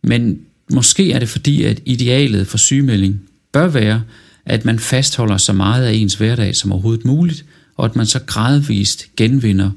men 0.04 0.40
måske 0.72 1.12
er 1.12 1.18
det 1.18 1.28
fordi, 1.28 1.62
at 1.62 1.80
idealet 1.84 2.46
for 2.46 2.58
sygemelding 2.58 3.20
bør 3.52 3.68
være, 3.68 4.02
at 4.46 4.64
man 4.64 4.78
fastholder 4.78 5.36
så 5.36 5.52
meget 5.52 5.86
af 5.86 5.92
ens 5.92 6.14
hverdag 6.14 6.56
som 6.56 6.72
overhovedet 6.72 7.04
muligt, 7.04 7.44
og 7.76 7.84
at 7.84 7.96
man 7.96 8.06
så 8.06 8.20
gradvist 8.26 9.06
genvinder 9.16 9.70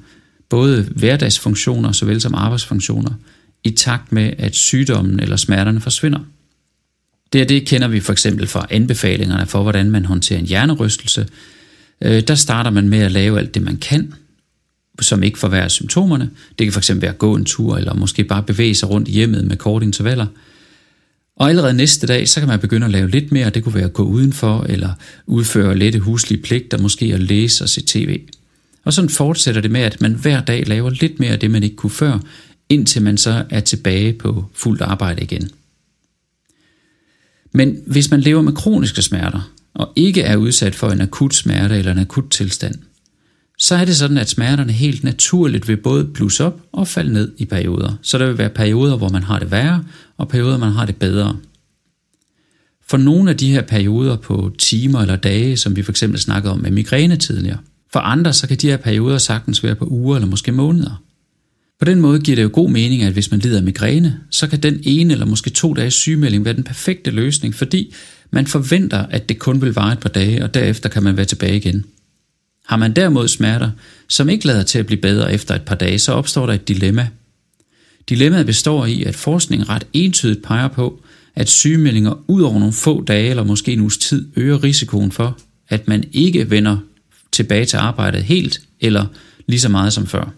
både 0.50 0.90
hverdagsfunktioner 0.96 1.92
såvel 1.92 2.22
som 2.22 2.36
arbejdsfunktioner 2.36 3.12
i 3.64 3.72
takt 3.72 4.12
med, 4.12 4.34
at 4.38 4.56
sygdommen 4.56 5.20
eller 5.20 5.36
smerterne 5.36 5.82
forsvinder. 5.82 6.20
Det 7.34 7.42
er 7.42 7.46
det 7.46 7.68
kender 7.68 7.88
vi 7.88 8.00
for 8.00 8.12
eksempel 8.12 8.48
fra 8.48 8.68
anbefalingerne 8.70 9.46
for, 9.46 9.62
hvordan 9.62 9.92
man 9.92 10.06
håndterer 10.06 10.40
en 10.40 10.46
hjernerystelse. 10.46 11.28
Øh, 12.02 12.22
der 12.22 12.36
starter 12.36 12.72
man 12.72 12.90
med 12.90 13.00
at 13.00 13.12
lave 13.12 13.40
alt 13.40 13.54
det, 13.54 13.62
man 13.62 13.78
kan, 13.78 14.14
som 15.02 15.24
ikke 15.24 15.40
forværrer 15.40 15.68
symptomerne. 15.68 16.30
Det 16.60 16.74
kan 16.74 16.82
fx 16.82 16.92
være 16.96 17.12
at 17.12 17.18
gå 17.18 17.36
en 17.36 17.46
tur, 17.46 17.78
eller 17.78 17.94
måske 17.94 18.24
bare 18.24 18.44
bevæge 18.44 18.76
sig 18.76 18.90
rundt 18.90 19.08
i 19.08 19.12
hjemmet 19.12 19.46
med 19.46 19.58
korte 19.58 19.86
intervaller– 19.86 20.26
og 21.38 21.50
allerede 21.50 21.74
næste 21.74 22.08
dag, 22.08 22.28
så 22.28 22.40
kan 22.40 22.50
man 22.50 22.60
begynde 22.60 22.86
at 22.86 22.92
lave 22.92 23.10
lidt 23.10 23.32
mere. 23.32 23.50
Det 23.50 23.64
kunne 23.64 23.76
være 23.76 23.86
at 23.86 23.94
gå 23.94 24.04
udenfor, 24.04 24.66
eller 24.70 24.94
udføre 25.26 25.78
lette 25.78 26.00
huslige 26.00 26.42
pligter, 26.42 26.78
måske 26.78 27.06
at 27.14 27.20
læse 27.20 27.64
og 27.64 27.70
se 27.70 27.82
tv. 27.86 28.22
Og 28.84 28.94
sådan 28.94 29.10
fortsætter 29.10 29.62
det 29.62 29.72
med, 29.72 29.82
at 29.82 30.02
man 30.02 30.14
hver 30.14 30.42
dag 30.42 30.68
laver 30.68 30.90
lidt 30.90 31.20
mere 31.20 31.32
af 31.32 31.40
det, 31.40 31.52
man 31.52 31.64
ikke 31.64 31.76
kunne 31.76 31.90
før, 31.90 32.20
indtil 32.70 33.02
man 33.02 33.18
så 33.18 33.46
er 33.50 33.60
tilbage 33.60 34.14
på 34.14 34.46
fuldt 34.54 34.82
arbejde 34.82 35.22
igen. 35.22 35.50
Men 37.52 37.78
hvis 37.88 38.12
man 38.12 38.22
lever 38.22 38.42
med 38.42 38.54
kroniske 38.54 39.02
smerter, 39.02 39.52
og 39.74 39.94
ikke 39.96 40.22
er 40.22 40.36
udsat 40.36 40.76
for 40.76 40.90
en 40.90 41.02
akut 41.02 41.34
smerte 41.34 41.78
eller 41.78 41.92
en 41.92 42.00
akut 42.00 42.30
tilstand, 42.32 42.76
så 43.58 43.76
er 43.76 43.86
det 43.86 43.98
sådan, 43.98 44.18
at 44.18 44.30
smerterne 44.30 44.74
helt 44.74 45.04
naturligt 45.04 45.68
vil 45.68 45.78
både 45.78 46.06
blusse 46.06 46.46
op 46.46 46.62
og 46.72 46.88
falde 46.88 47.14
ned 47.14 47.32
i 47.38 47.46
perioder. 47.46 47.94
Så 48.02 48.18
der 48.18 48.28
vil 48.28 48.38
være 48.38 48.50
perioder, 48.50 48.98
hvor 48.98 49.10
man 49.10 49.24
har 49.24 49.40
det 49.40 49.52
værre, 49.52 49.84
og 50.18 50.28
perioder, 50.28 50.58
man 50.58 50.72
har 50.72 50.86
det 50.86 50.96
bedre. 50.96 51.38
For 52.88 52.98
nogle 52.98 53.30
af 53.30 53.38
de 53.38 53.52
her 53.52 53.62
perioder 53.62 54.16
på 54.16 54.52
timer 54.58 55.02
eller 55.02 55.16
dage, 55.16 55.58
som 55.58 55.76
vi 55.76 55.84
for 55.84 55.92
eksempel 55.92 56.20
snakkede 56.20 56.54
om 56.54 56.60
med 56.60 56.72
migræne 56.72 57.16
tidligere, 57.16 57.58
for 57.94 58.00
andre 58.00 58.34
så 58.34 58.48
kan 58.48 58.58
de 58.58 58.68
her 58.68 58.78
perioder 58.78 59.18
sagtens 59.18 59.64
være 59.64 59.76
på 59.76 59.86
uger 59.86 60.16
eller 60.16 60.28
måske 60.28 60.52
måneder. 60.52 61.04
På 61.80 61.86
den 61.86 62.02
måde 62.02 62.20
giver 62.20 62.36
det 62.36 62.44
jo 62.44 62.50
god 62.54 62.70
mening, 62.70 63.04
at 63.04 63.14
hvis 63.14 63.32
man 63.32 63.40
lider 63.40 63.58
af 63.58 63.64
migræne, 63.64 64.20
så 64.32 64.48
kan 64.48 64.64
den 64.64 64.80
ene 64.84 65.14
eller 65.14 65.26
måske 65.26 65.50
to 65.50 65.74
dages 65.74 65.94
sygemelding 65.94 66.46
være 66.46 66.56
den 66.56 66.64
perfekte 66.64 67.12
løsning, 67.12 67.56
fordi 67.56 67.94
man 68.32 68.48
forventer, 68.48 69.06
at 69.06 69.30
det 69.30 69.40
kun 69.40 69.62
vil 69.62 69.74
vare 69.74 69.94
et 69.94 70.00
par 70.00 70.10
dage, 70.10 70.44
og 70.44 70.54
derefter 70.54 70.90
kan 70.90 71.04
man 71.04 71.18
være 71.18 71.26
tilbage 71.26 71.58
igen. 71.58 71.86
Har 72.68 72.78
man 72.78 72.94
derimod 72.94 73.28
smerter, 73.28 73.72
som 74.08 74.30
ikke 74.30 74.48
lader 74.48 74.64
til 74.64 74.80
at 74.80 74.86
blive 74.86 75.02
bedre 75.02 75.34
efter 75.34 75.56
et 75.56 75.62
par 75.62 75.76
dage, 75.76 76.00
så 76.00 76.12
opstår 76.12 76.46
der 76.46 76.54
et 76.54 76.68
dilemma. 76.68 77.08
Dilemmaet 78.10 78.46
består 78.46 78.86
i, 78.86 79.04
at 79.04 79.16
forskning 79.16 79.70
ret 79.70 79.88
entydigt 79.94 80.44
peger 80.44 80.68
på, 80.68 81.02
at 81.36 81.50
sygemeldinger 81.50 82.24
ud 82.28 82.42
over 82.42 82.60
nogle 82.60 82.74
få 82.74 83.04
dage 83.04 83.30
eller 83.30 83.44
måske 83.44 83.74
en 83.74 83.80
uges 83.80 83.98
tid 83.98 84.28
øger 84.36 84.64
risikoen 84.64 85.12
for, 85.12 85.38
at 85.70 85.88
man 85.88 86.04
ikke 86.12 86.50
vender 86.50 86.78
tilbage 87.32 87.66
til 87.66 87.78
arbejdet 87.78 88.24
helt 88.24 88.62
eller 88.80 89.06
lige 89.48 89.60
så 89.60 89.70
meget 89.70 89.94
som 89.94 90.08
før. 90.08 90.34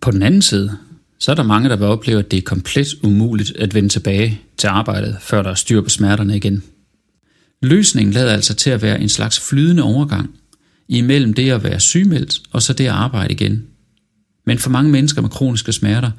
På 0.00 0.10
den 0.10 0.22
anden 0.22 0.42
side, 0.42 0.76
så 1.18 1.30
er 1.30 1.34
der 1.34 1.42
mange, 1.42 1.68
der 1.68 1.76
vil 1.76 1.86
opleve, 1.86 2.18
at 2.18 2.30
det 2.30 2.36
er 2.36 2.42
komplet 2.42 2.88
umuligt 3.02 3.56
at 3.56 3.74
vende 3.74 3.88
tilbage 3.88 4.40
til 4.56 4.66
arbejdet, 4.66 5.16
før 5.20 5.42
der 5.42 5.50
er 5.50 5.54
styr 5.54 5.80
på 5.80 5.88
smerterne 5.88 6.36
igen. 6.36 6.62
Løsningen 7.62 8.12
lader 8.12 8.32
altså 8.32 8.54
til 8.54 8.70
at 8.70 8.82
være 8.82 9.00
en 9.00 9.08
slags 9.08 9.40
flydende 9.40 9.82
overgang 9.82 10.30
imellem 10.98 11.34
det 11.34 11.50
at 11.50 11.64
være 11.64 11.80
sygemeldt 11.80 12.40
og 12.52 12.62
så 12.62 12.72
det 12.72 12.84
at 12.84 12.90
arbejde 12.90 13.32
igen. 13.32 13.62
Men 14.46 14.58
for 14.58 14.70
mange 14.70 14.90
mennesker 14.90 15.22
med 15.22 15.30
kroniske 15.30 15.72
smerter 15.72 16.10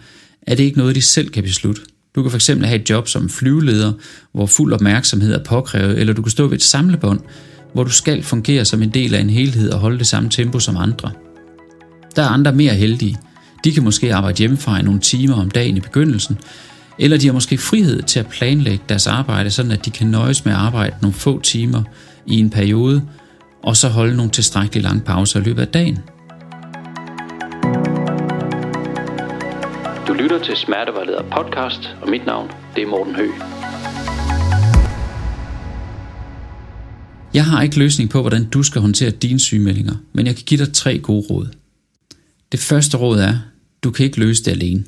er 0.42 0.56
det 0.56 0.64
ikke 0.64 0.78
noget, 0.78 0.96
de 0.96 1.02
selv 1.02 1.30
kan 1.30 1.44
beslutte. 1.44 1.82
Du 2.16 2.24
kan 2.24 2.32
fx 2.32 2.48
have 2.48 2.76
et 2.76 2.90
job 2.90 3.08
som 3.08 3.30
flyveleder, 3.30 3.94
hvor 4.34 4.46
fuld 4.46 4.74
opmærksomhed 4.74 5.34
er 5.34 5.44
påkrævet, 5.44 6.00
eller 6.00 6.14
du 6.14 6.22
kan 6.22 6.32
stå 6.32 6.48
ved 6.48 6.58
et 6.58 6.64
samlebånd, 6.64 7.20
hvor 7.74 7.84
du 7.84 7.90
skal 7.90 8.24
fungere 8.24 8.66
som 8.66 8.82
en 8.82 8.90
del 8.90 9.16
af 9.16 9.22
en 9.22 9.30
helhed 9.30 9.70
og 9.70 9.80
holde 9.80 10.00
det 10.00 10.08
samme 10.08 10.30
tempo 10.30 10.60
som 10.60 10.78
andre. 10.78 11.12
Der 12.16 12.24
er 12.24 12.28
andre 12.28 12.52
mere 12.52 12.74
heldige. 12.74 13.18
De 13.64 13.72
kan 13.72 13.84
måske 13.84 14.16
arbejde 14.16 14.38
hjemmefra 14.38 14.80
i 14.80 14.84
nogle 14.84 15.00
timer 15.00 15.36
om 15.36 15.52
dagen 15.52 15.78
i 15.78 15.80
begyndelsen, 15.80 16.38
eller 17.00 17.18
de 17.18 17.26
har 17.26 17.34
måske 17.34 17.58
frihed 17.58 18.02
til 18.02 18.20
at 18.20 18.28
planlægge 18.28 18.84
deres 18.90 19.08
arbejde, 19.08 19.50
sådan 19.50 19.72
at 19.72 19.86
de 19.86 19.92
kan 19.92 20.08
nøjes 20.08 20.46
med 20.46 20.54
at 20.54 20.60
arbejde 20.60 20.96
nogle 21.02 21.14
få 21.14 21.42
timer 21.42 21.84
i 22.28 22.40
en 22.40 22.50
periode, 22.50 23.02
og 23.64 23.78
så 23.78 23.88
holde 23.90 24.16
nogle 24.16 24.32
tilstrækkeligt 24.32 24.84
lange 24.84 25.02
pauser 25.02 25.40
i 25.40 25.44
løbet 25.44 25.62
af 25.62 25.68
dagen. 25.68 26.00
Du 30.08 30.14
lytter 30.14 30.40
til 30.44 30.56
Smertevejleder 30.56 31.24
podcast, 31.24 31.96
og 32.02 32.10
mit 32.10 32.26
navn 32.26 32.52
det 32.76 32.84
er 32.84 32.88
Morten 32.88 33.16
Høgh. 33.16 33.34
Jeg 37.34 37.46
har 37.46 37.62
ikke 37.62 37.80
løsning 37.80 38.10
på, 38.10 38.22
hvordan 38.22 38.50
du 38.50 38.64
skal 38.64 38.82
håndtere 38.82 39.10
dine 39.10 39.40
sygemeldinger, 39.40 39.96
men 40.14 40.28
jeg 40.28 40.36
kan 40.36 40.46
give 40.46 40.66
dig 40.66 40.74
tre 40.74 41.00
gode 41.00 41.28
råd. 41.30 41.48
Det 42.52 42.60
første 42.60 42.98
råd 42.98 43.20
er, 43.20 43.38
du 43.84 43.92
kan 43.92 44.06
ikke 44.06 44.20
løse 44.20 44.44
det 44.44 44.52
alene. 44.52 44.84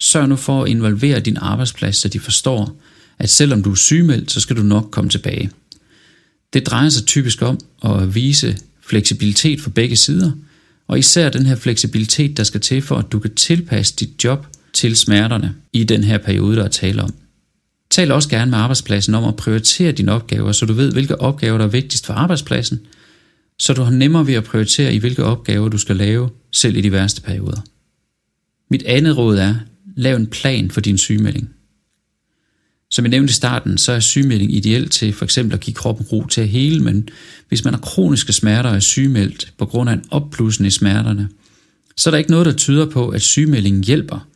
Sørg 0.00 0.28
nu 0.28 0.36
for 0.36 0.62
at 0.62 0.68
involvere 0.68 1.20
din 1.20 1.36
arbejdsplads, 1.36 1.96
så 1.96 2.08
de 2.08 2.20
forstår, 2.20 2.76
at 3.18 3.30
selvom 3.30 3.62
du 3.62 3.70
er 3.70 3.74
sygemeldt, 3.74 4.30
så 4.30 4.40
skal 4.40 4.56
du 4.56 4.62
nok 4.62 4.90
komme 4.90 5.10
tilbage. 5.10 5.50
Det 6.56 6.66
drejer 6.66 6.88
sig 6.88 7.06
typisk 7.06 7.42
om 7.42 7.58
at 7.84 8.14
vise 8.14 8.58
fleksibilitet 8.80 9.60
for 9.60 9.70
begge 9.70 9.96
sider, 9.96 10.32
og 10.88 10.98
især 10.98 11.28
den 11.28 11.46
her 11.46 11.56
fleksibilitet, 11.56 12.36
der 12.36 12.42
skal 12.42 12.60
til 12.60 12.82
for, 12.82 12.96
at 12.96 13.12
du 13.12 13.18
kan 13.18 13.34
tilpasse 13.34 13.96
dit 13.96 14.24
job 14.24 14.46
til 14.72 14.96
smerterne 14.96 15.54
i 15.72 15.84
den 15.84 16.04
her 16.04 16.18
periode, 16.18 16.56
der 16.56 16.64
er 16.64 16.68
tale 16.68 17.02
om. 17.02 17.14
Tal 17.90 18.12
også 18.12 18.28
gerne 18.28 18.50
med 18.50 18.58
arbejdspladsen 18.58 19.14
om 19.14 19.24
at 19.24 19.36
prioritere 19.36 19.92
dine 19.92 20.12
opgaver, 20.12 20.52
så 20.52 20.66
du 20.66 20.72
ved, 20.72 20.92
hvilke 20.92 21.20
opgaver, 21.20 21.58
der 21.58 21.64
er 21.64 21.68
vigtigst 21.68 22.06
for 22.06 22.14
arbejdspladsen, 22.14 22.80
så 23.58 23.72
du 23.72 23.82
har 23.82 23.90
nemmere 23.90 24.26
ved 24.26 24.34
at 24.34 24.44
prioritere 24.44 24.94
i, 24.94 24.98
hvilke 24.98 25.24
opgaver 25.24 25.68
du 25.68 25.78
skal 25.78 25.96
lave, 25.96 26.30
selv 26.52 26.76
i 26.76 26.80
de 26.80 26.92
værste 26.92 27.22
perioder. 27.22 27.60
Mit 28.70 28.82
andet 28.82 29.16
råd 29.16 29.38
er, 29.38 29.54
lav 29.96 30.16
en 30.16 30.26
plan 30.26 30.70
for 30.70 30.80
din 30.80 30.98
sygemelding. 30.98 31.55
Som 32.96 33.04
jeg 33.04 33.10
nævnte 33.10 33.30
i 33.30 33.34
starten, 33.34 33.78
så 33.78 33.92
er 33.92 34.00
sygemelding 34.00 34.54
ideelt 34.54 34.92
til 34.92 35.12
for 35.12 35.24
eksempel 35.24 35.54
at 35.54 35.60
give 35.60 35.74
kroppen 35.74 36.06
ro 36.06 36.26
til 36.26 36.40
at 36.40 36.48
hele, 36.48 36.84
men 36.84 37.08
hvis 37.48 37.64
man 37.64 37.74
har 37.74 37.80
kroniske 37.80 38.32
smerter 38.32 38.70
og 38.70 38.76
er 38.76 38.80
sygemeldt 38.80 39.52
på 39.58 39.66
grund 39.66 39.90
af 39.90 39.94
en 39.94 40.04
opblussen 40.10 40.66
i 40.66 40.70
smerterne, 40.70 41.28
så 41.96 42.08
er 42.08 42.10
der 42.10 42.18
ikke 42.18 42.30
noget, 42.30 42.46
der 42.46 42.52
tyder 42.52 42.90
på, 42.90 43.08
at 43.08 43.22
sygemeldingen 43.22 43.84
hjælper. 43.84 44.28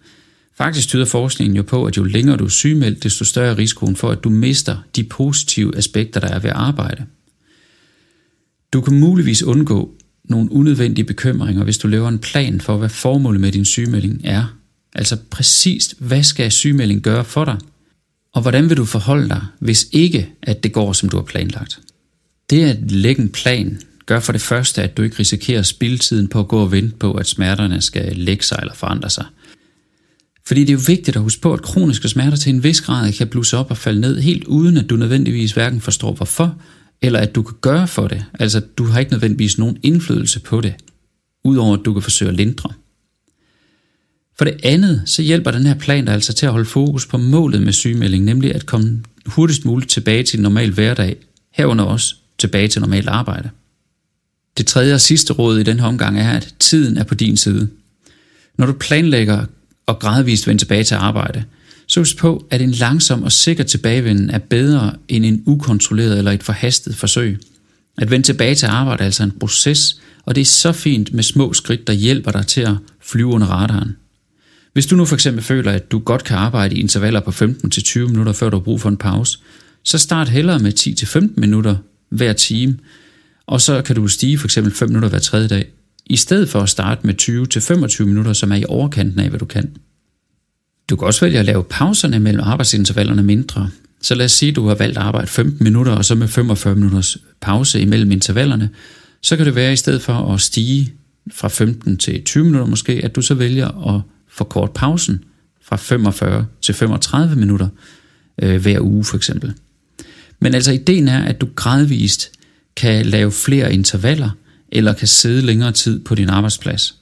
Faktisk 0.56 0.88
tyder 0.88 1.04
forskningen 1.04 1.56
jo 1.56 1.62
på, 1.62 1.84
at 1.84 1.96
jo 1.96 2.04
længere 2.04 2.36
du 2.36 2.44
er 2.44 2.49
sygemeldt, 2.49 3.02
desto 3.02 3.25
større 3.25 3.50
er 3.50 3.58
risikoen 3.58 3.96
for, 3.96 4.10
at 4.10 4.25
du 4.25 4.30
mister 4.30 4.76
de 4.96 5.04
positive 5.04 5.76
aspekter, 5.76 6.20
der 6.20 6.28
er 6.28 6.38
ved 6.38 6.50
at 6.50 6.56
arbejde. 6.56 7.04
Du 8.73 8.80
kan 8.80 9.00
muligvis 9.00 9.42
undgå 9.42 9.94
nogle 10.25 10.52
unødvendige 10.52 11.04
bekymringer, 11.04 11.64
hvis 11.64 11.78
du 11.78 11.88
laver 11.88 12.08
en 12.08 12.18
plan 12.18 12.60
for, 12.60 12.76
hvad 12.76 12.88
formålet 12.88 13.40
med 13.40 13.52
din 13.52 13.64
sygemelding 13.64 14.20
er. 14.25 14.56
Altså 14.94 15.16
præcist, 15.30 15.94
hvad 15.99 16.23
skal 16.23 16.52
sygemelding 16.52 17.02
gøre 17.02 17.25
for 17.25 17.44
dig? 17.44 17.56
Og 18.34 18.43
hvordan 18.43 18.69
vil 18.69 18.76
du 18.76 18.84
forholde 18.84 19.28
dig, 19.28 19.43
hvis 19.58 19.86
ikke 19.93 20.28
at 20.43 20.62
det 20.62 20.73
går, 20.73 20.93
som 20.93 21.08
du 21.08 21.16
har 21.16 21.25
planlagt? 21.25 21.80
Det 22.50 22.64
at 22.64 22.90
lægge 22.90 23.23
en 23.23 23.28
plan 23.28 23.80
gør 24.06 24.21
for 24.21 24.32
det 24.32 24.40
første, 24.40 24.82
at 24.82 24.97
du 24.97 25.02
ikke 25.02 25.19
risikerer 25.19 25.62
spildtiden 25.62 26.28
på 26.28 26.40
at 26.40 26.49
gå 26.49 26.58
og 26.58 26.73
vente 26.73 26.97
på, 26.97 27.12
at 27.12 27.26
smerterne 27.26 27.80
skal 27.80 28.16
lægge 28.16 28.45
sig 28.45 28.58
eller 28.60 28.75
forandre 28.75 29.10
sig. 29.10 29.25
Fordi 30.47 30.60
det 30.60 30.69
er 30.69 30.73
jo 30.73 30.80
vigtigt 30.86 31.16
at 31.16 31.23
huske 31.23 31.40
på, 31.40 31.52
at 31.52 31.62
kroniske 31.62 32.08
smerter 32.08 32.36
til 32.36 32.54
en 32.54 32.62
vis 32.62 32.80
grad 32.80 33.12
kan 33.12 33.28
blusse 33.28 33.56
op 33.56 33.71
og 33.71 33.76
falde 33.76 34.00
ned, 34.00 34.21
helt 34.21 34.45
uden 34.45 34.76
at 34.76 34.90
du 34.90 34.97
nødvendigvis 34.97 35.52
hverken 35.52 35.80
forstår 35.80 36.12
hvorfor, 36.12 36.60
eller 37.02 37.19
at 37.19 37.34
du 37.34 37.43
kan 37.43 37.56
gøre 37.60 37.88
for 37.88 38.08
det. 38.08 38.25
Altså, 38.38 38.60
du 38.60 38.84
har 38.84 39.00
ikke 39.00 39.12
nødvendigvis 39.12 39.58
nogen 39.58 39.76
indflydelse 39.82 40.40
på 40.40 40.60
det, 40.60 40.75
udover 41.45 41.76
at 41.76 41.84
du 41.84 41.93
kan 41.93 42.02
forsøge 42.02 42.28
at 42.28 42.36
lindre. 42.36 42.71
For 44.40 44.44
det 44.44 44.60
andet, 44.62 45.02
så 45.06 45.22
hjælper 45.22 45.50
den 45.50 45.66
her 45.66 45.74
plan 45.74 46.04
dig 46.04 46.14
altså 46.14 46.32
til 46.32 46.46
at 46.46 46.52
holde 46.52 46.66
fokus 46.66 47.06
på 47.06 47.18
målet 47.18 47.62
med 47.62 47.72
sygemelding, 47.72 48.24
nemlig 48.24 48.54
at 48.54 48.66
komme 48.66 49.02
hurtigst 49.26 49.64
muligt 49.64 49.90
tilbage 49.90 50.22
til 50.22 50.38
en 50.38 50.42
normal 50.42 50.70
hverdag, 50.70 51.16
herunder 51.52 51.84
også 51.84 52.14
tilbage 52.38 52.68
til 52.68 52.80
normalt 52.80 53.08
arbejde. 53.08 53.50
Det 54.58 54.66
tredje 54.66 54.94
og 54.94 55.00
sidste 55.00 55.32
råd 55.32 55.58
i 55.58 55.62
den 55.62 55.80
her 55.80 55.86
omgang 55.86 56.18
er, 56.18 56.30
at 56.30 56.54
tiden 56.58 56.96
er 56.96 57.04
på 57.04 57.14
din 57.14 57.36
side. 57.36 57.68
Når 58.58 58.66
du 58.66 58.72
planlægger 58.72 59.44
og 59.86 59.98
gradvist 59.98 60.46
vende 60.46 60.62
tilbage 60.62 60.84
til 60.84 60.94
arbejde, 60.94 61.44
så 61.86 62.00
husk 62.00 62.16
på, 62.16 62.46
at 62.50 62.62
en 62.62 62.70
langsom 62.70 63.22
og 63.22 63.32
sikker 63.32 63.64
tilbagevenden 63.64 64.30
er 64.30 64.38
bedre 64.38 64.94
end 65.08 65.26
en 65.26 65.42
ukontrolleret 65.46 66.18
eller 66.18 66.32
et 66.32 66.42
forhastet 66.42 66.96
forsøg. 66.96 67.38
At 67.98 68.10
vende 68.10 68.26
tilbage 68.26 68.54
til 68.54 68.66
arbejde 68.66 69.00
er 69.00 69.06
altså 69.06 69.22
en 69.22 69.38
proces, 69.40 70.00
og 70.24 70.34
det 70.34 70.40
er 70.40 70.44
så 70.46 70.72
fint 70.72 71.14
med 71.14 71.22
små 71.22 71.52
skridt, 71.52 71.86
der 71.86 71.92
hjælper 71.92 72.30
dig 72.30 72.46
til 72.46 72.60
at 72.60 72.74
flyve 73.00 73.28
under 73.28 73.46
radaren. 73.46 73.96
Hvis 74.73 74.87
du 74.87 74.97
nu 74.97 75.04
for 75.04 75.15
eksempel 75.15 75.45
føler, 75.45 75.73
at 75.73 75.93
du 75.93 75.99
godt 75.99 76.25
kan 76.25 76.37
arbejde 76.37 76.75
i 76.75 76.80
intervaller 76.80 77.21
på 77.21 77.30
15-20 77.30 77.99
minutter, 77.99 78.33
før 78.33 78.50
du 78.50 78.56
har 78.56 78.65
brug 78.65 78.80
for 78.80 78.89
en 78.89 78.97
pause, 78.97 79.39
så 79.85 79.99
start 79.99 80.28
hellere 80.28 80.59
med 80.59 80.73
10-15 80.80 81.41
minutter 81.41 81.76
hver 82.09 82.33
time, 82.33 82.78
og 83.47 83.61
så 83.61 83.83
kan 83.83 83.97
du 83.97 84.09
stige 84.09 84.39
for 84.39 84.47
eksempel 84.47 84.73
5 84.73 84.89
minutter 84.89 85.09
hver 85.09 85.19
tredje 85.19 85.49
dag, 85.49 85.69
i 86.06 86.17
stedet 86.17 86.49
for 86.49 86.61
at 86.61 86.69
starte 86.69 87.06
med 87.06 87.23
20-25 88.02 88.04
minutter, 88.04 88.33
som 88.33 88.52
er 88.52 88.56
i 88.56 88.65
overkanten 88.69 89.21
af, 89.21 89.28
hvad 89.28 89.39
du 89.39 89.45
kan. 89.45 89.76
Du 90.91 90.97
kan 90.97 91.06
også 91.06 91.21
vælge 91.21 91.39
at 91.39 91.45
lave 91.45 91.65
pauserne 91.65 92.19
mellem 92.19 92.43
arbejdsintervallerne 92.45 93.23
mindre. 93.23 93.71
Så 94.02 94.15
lad 94.15 94.25
os 94.25 94.33
sige, 94.33 94.50
at 94.50 94.56
du 94.56 94.67
har 94.67 94.75
valgt 94.75 94.99
at 94.99 95.04
arbejde 95.04 95.26
15 95.26 95.65
minutter, 95.65 95.93
og 95.93 96.04
så 96.04 96.15
med 96.15 96.28
45 96.28 96.75
minutters 96.75 97.19
pause 97.41 97.80
imellem 97.80 98.11
intervallerne. 98.11 98.71
Så 99.23 99.37
kan 99.37 99.47
det 99.47 99.54
være, 99.54 99.69
at 99.69 99.73
i 99.73 99.76
stedet 99.76 100.02
for 100.02 100.35
at 100.35 100.41
stige 100.41 100.93
fra 101.33 101.49
15 101.49 101.97
til 101.97 102.25
20 102.25 102.45
minutter 102.45 102.67
måske, 102.67 103.00
at 103.04 103.17
du 103.17 103.23
så 103.23 103.35
vælger 103.35 103.95
at 103.95 104.02
forkort 104.40 104.70
pausen 104.70 105.24
fra 105.62 105.76
45 105.76 106.46
til 106.62 106.74
35 106.74 107.36
minutter 107.36 107.68
øh, 108.42 108.60
hver 108.60 108.80
uge 108.80 109.04
for 109.04 109.16
eksempel. 109.16 109.54
Men 110.40 110.54
altså 110.54 110.72
ideen 110.72 111.08
er, 111.08 111.24
at 111.24 111.40
du 111.40 111.48
gradvist 111.56 112.30
kan 112.76 113.06
lave 113.06 113.32
flere 113.32 113.74
intervaller, 113.74 114.30
eller 114.72 114.92
kan 114.92 115.08
sidde 115.08 115.42
længere 115.42 115.72
tid 115.72 116.00
på 116.04 116.14
din 116.14 116.28
arbejdsplads. 116.28 116.94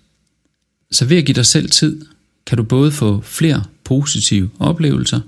Så 0.90 1.04
ved 1.04 1.16
at 1.16 1.24
give 1.24 1.34
dig 1.34 1.46
selv 1.46 1.70
tid, 1.70 2.04
kan 2.46 2.58
du 2.58 2.64
både 2.64 2.92
få 2.92 3.20
flere 3.20 3.64
positive 3.84 4.50
oplevelser, 4.58 5.20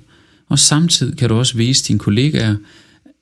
og 0.49 0.59
samtidig 0.59 1.19
kan 1.19 1.29
du 1.29 1.35
også 1.35 1.57
vise 1.57 1.85
dine 1.85 1.99
kollegaer, 1.99 2.57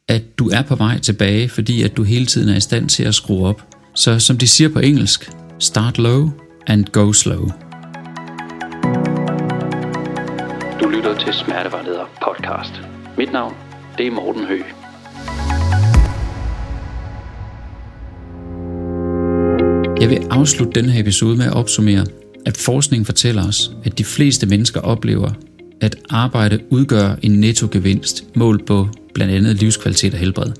at 0.09 0.39
du 0.39 0.49
er 0.49 0.63
på 0.63 0.75
vej 0.77 0.99
tilbage, 0.99 1.49
fordi 1.49 1.83
at 1.83 1.97
du 1.97 2.03
hele 2.03 2.27
tiden 2.27 2.49
er 2.49 2.57
i 2.57 2.61
stand 2.61 2.89
til 2.89 3.03
at 3.03 3.15
skrue 3.15 3.47
op. 3.47 3.75
Så 3.95 4.19
som 4.19 4.39
de 4.39 4.47
siger 4.47 4.69
på 4.69 4.79
engelsk, 4.79 5.31
start 5.59 5.99
low 5.99 6.31
and 6.67 6.85
go 6.85 7.13
slow. 7.13 7.68
Lytter 10.99 11.19
til 11.19 11.33
Smertevejleder 11.33 12.05
podcast. 12.23 12.73
Mit 13.19 13.33
navn, 13.33 13.55
det 13.99 14.07
er 14.07 14.11
Morten 14.11 14.45
Høgh. 14.45 14.65
Jeg 20.01 20.11
vil 20.11 20.27
afslutte 20.31 20.81
denne 20.81 20.93
her 20.93 21.01
episode 21.01 21.37
med 21.37 21.47
at 21.47 21.53
opsummere, 21.53 22.07
at 22.47 22.57
forskningen 22.57 23.07
fortæller 23.07 23.49
os, 23.49 23.71
at 23.85 23.99
de 23.99 24.05
fleste 24.05 24.47
mennesker 24.47 24.81
oplever, 24.81 25.31
at 25.81 25.97
arbejde 26.11 26.61
udgør 26.71 27.15
en 27.23 27.33
nettogevinst 27.33 28.25
målt 28.37 28.67
på 28.67 28.89
blandt 29.15 29.35
andet 29.35 29.57
livskvalitet 29.57 30.15
og 30.15 30.21
helbred. 30.21 30.53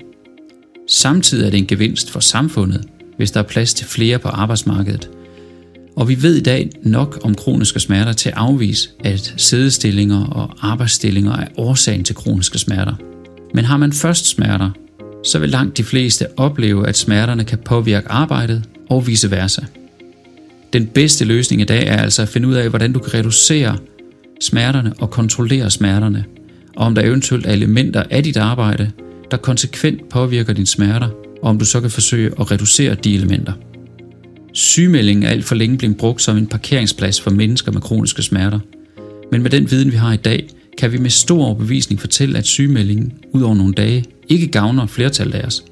Samtidig 0.87 1.45
er 1.45 1.49
det 1.49 1.57
en 1.57 1.67
gevinst 1.67 2.11
for 2.11 2.19
samfundet, 2.19 2.85
hvis 3.17 3.31
der 3.31 3.39
er 3.39 3.47
plads 3.47 3.73
til 3.73 3.87
flere 3.87 4.19
på 4.19 4.27
arbejdsmarkedet. 4.27 5.09
Og 5.99 6.09
vi 6.09 6.23
ved 6.23 6.35
i 6.35 6.41
dag 6.41 6.69
nok 6.83 7.19
om 7.23 7.35
kroniske 7.35 7.79
smerter 7.79 8.13
til 8.13 8.29
at 8.29 8.35
afvise, 8.37 8.89
at 9.03 9.33
sædestillinger 9.37 10.25
og 10.25 10.51
arbejdsstillinger 10.61 11.37
er 11.37 11.47
årsagen 11.57 12.03
til 12.03 12.15
kroniske 12.15 12.57
smerter. 12.57 12.93
Men 13.53 13.65
har 13.65 13.77
man 13.77 13.93
først 13.93 14.25
smerter, 14.25 14.69
så 15.23 15.39
vil 15.39 15.49
langt 15.49 15.77
de 15.77 15.83
fleste 15.83 16.39
opleve, 16.39 16.87
at 16.87 16.97
smerterne 16.97 17.43
kan 17.43 17.57
påvirke 17.57 18.11
arbejdet 18.11 18.63
og 18.89 19.07
vice 19.07 19.31
versa. 19.31 19.61
Den 20.73 20.87
bedste 20.87 21.25
løsning 21.25 21.61
i 21.61 21.65
dag 21.65 21.87
er 21.87 21.97
altså 21.97 22.21
at 22.21 22.29
finde 22.29 22.47
ud 22.47 22.53
af, 22.53 22.69
hvordan 22.69 22.93
du 22.93 22.99
kan 22.99 23.13
reducere 23.13 23.77
smerterne 24.41 24.93
og 24.99 25.09
kontrollere 25.09 25.71
smerterne, 25.71 26.25
og 26.75 26.85
om 26.85 26.95
der 26.95 27.01
eventuelt 27.01 27.45
er 27.45 27.51
elementer 27.51 28.03
af 28.09 28.23
dit 28.23 28.37
arbejde, 28.37 28.91
der 29.31 29.37
konsekvent 29.37 30.09
påvirker 30.09 30.53
dine 30.53 30.67
smerter, 30.67 31.09
og 31.41 31.49
om 31.49 31.59
du 31.59 31.65
så 31.65 31.81
kan 31.81 31.91
forsøge 31.91 32.31
at 32.39 32.51
reducere 32.51 32.95
de 32.95 33.15
elementer. 33.15 33.53
Sygemeldingen 34.59 35.23
er 35.23 35.29
alt 35.29 35.45
for 35.45 35.55
længe 35.55 35.77
blevet 35.77 35.97
brugt 35.97 36.21
som 36.21 36.37
en 36.37 36.47
parkeringsplads 36.47 37.21
for 37.21 37.31
mennesker 37.31 37.71
med 37.71 37.81
kroniske 37.81 38.21
smerter. 38.21 38.59
Men 39.31 39.41
med 39.41 39.49
den 39.49 39.71
viden, 39.71 39.91
vi 39.91 39.97
har 39.97 40.13
i 40.13 40.17
dag, 40.17 40.47
kan 40.77 40.91
vi 40.91 40.97
med 40.97 41.09
stor 41.09 41.45
overbevisning 41.45 42.01
fortælle, 42.01 42.37
at 42.37 42.45
sygemeldingen 42.45 43.13
ud 43.33 43.41
over 43.41 43.55
nogle 43.55 43.73
dage 43.73 44.05
ikke 44.27 44.47
gavner 44.47 44.85
flertallet 44.85 45.35
af 45.35 45.45
os. 45.45 45.63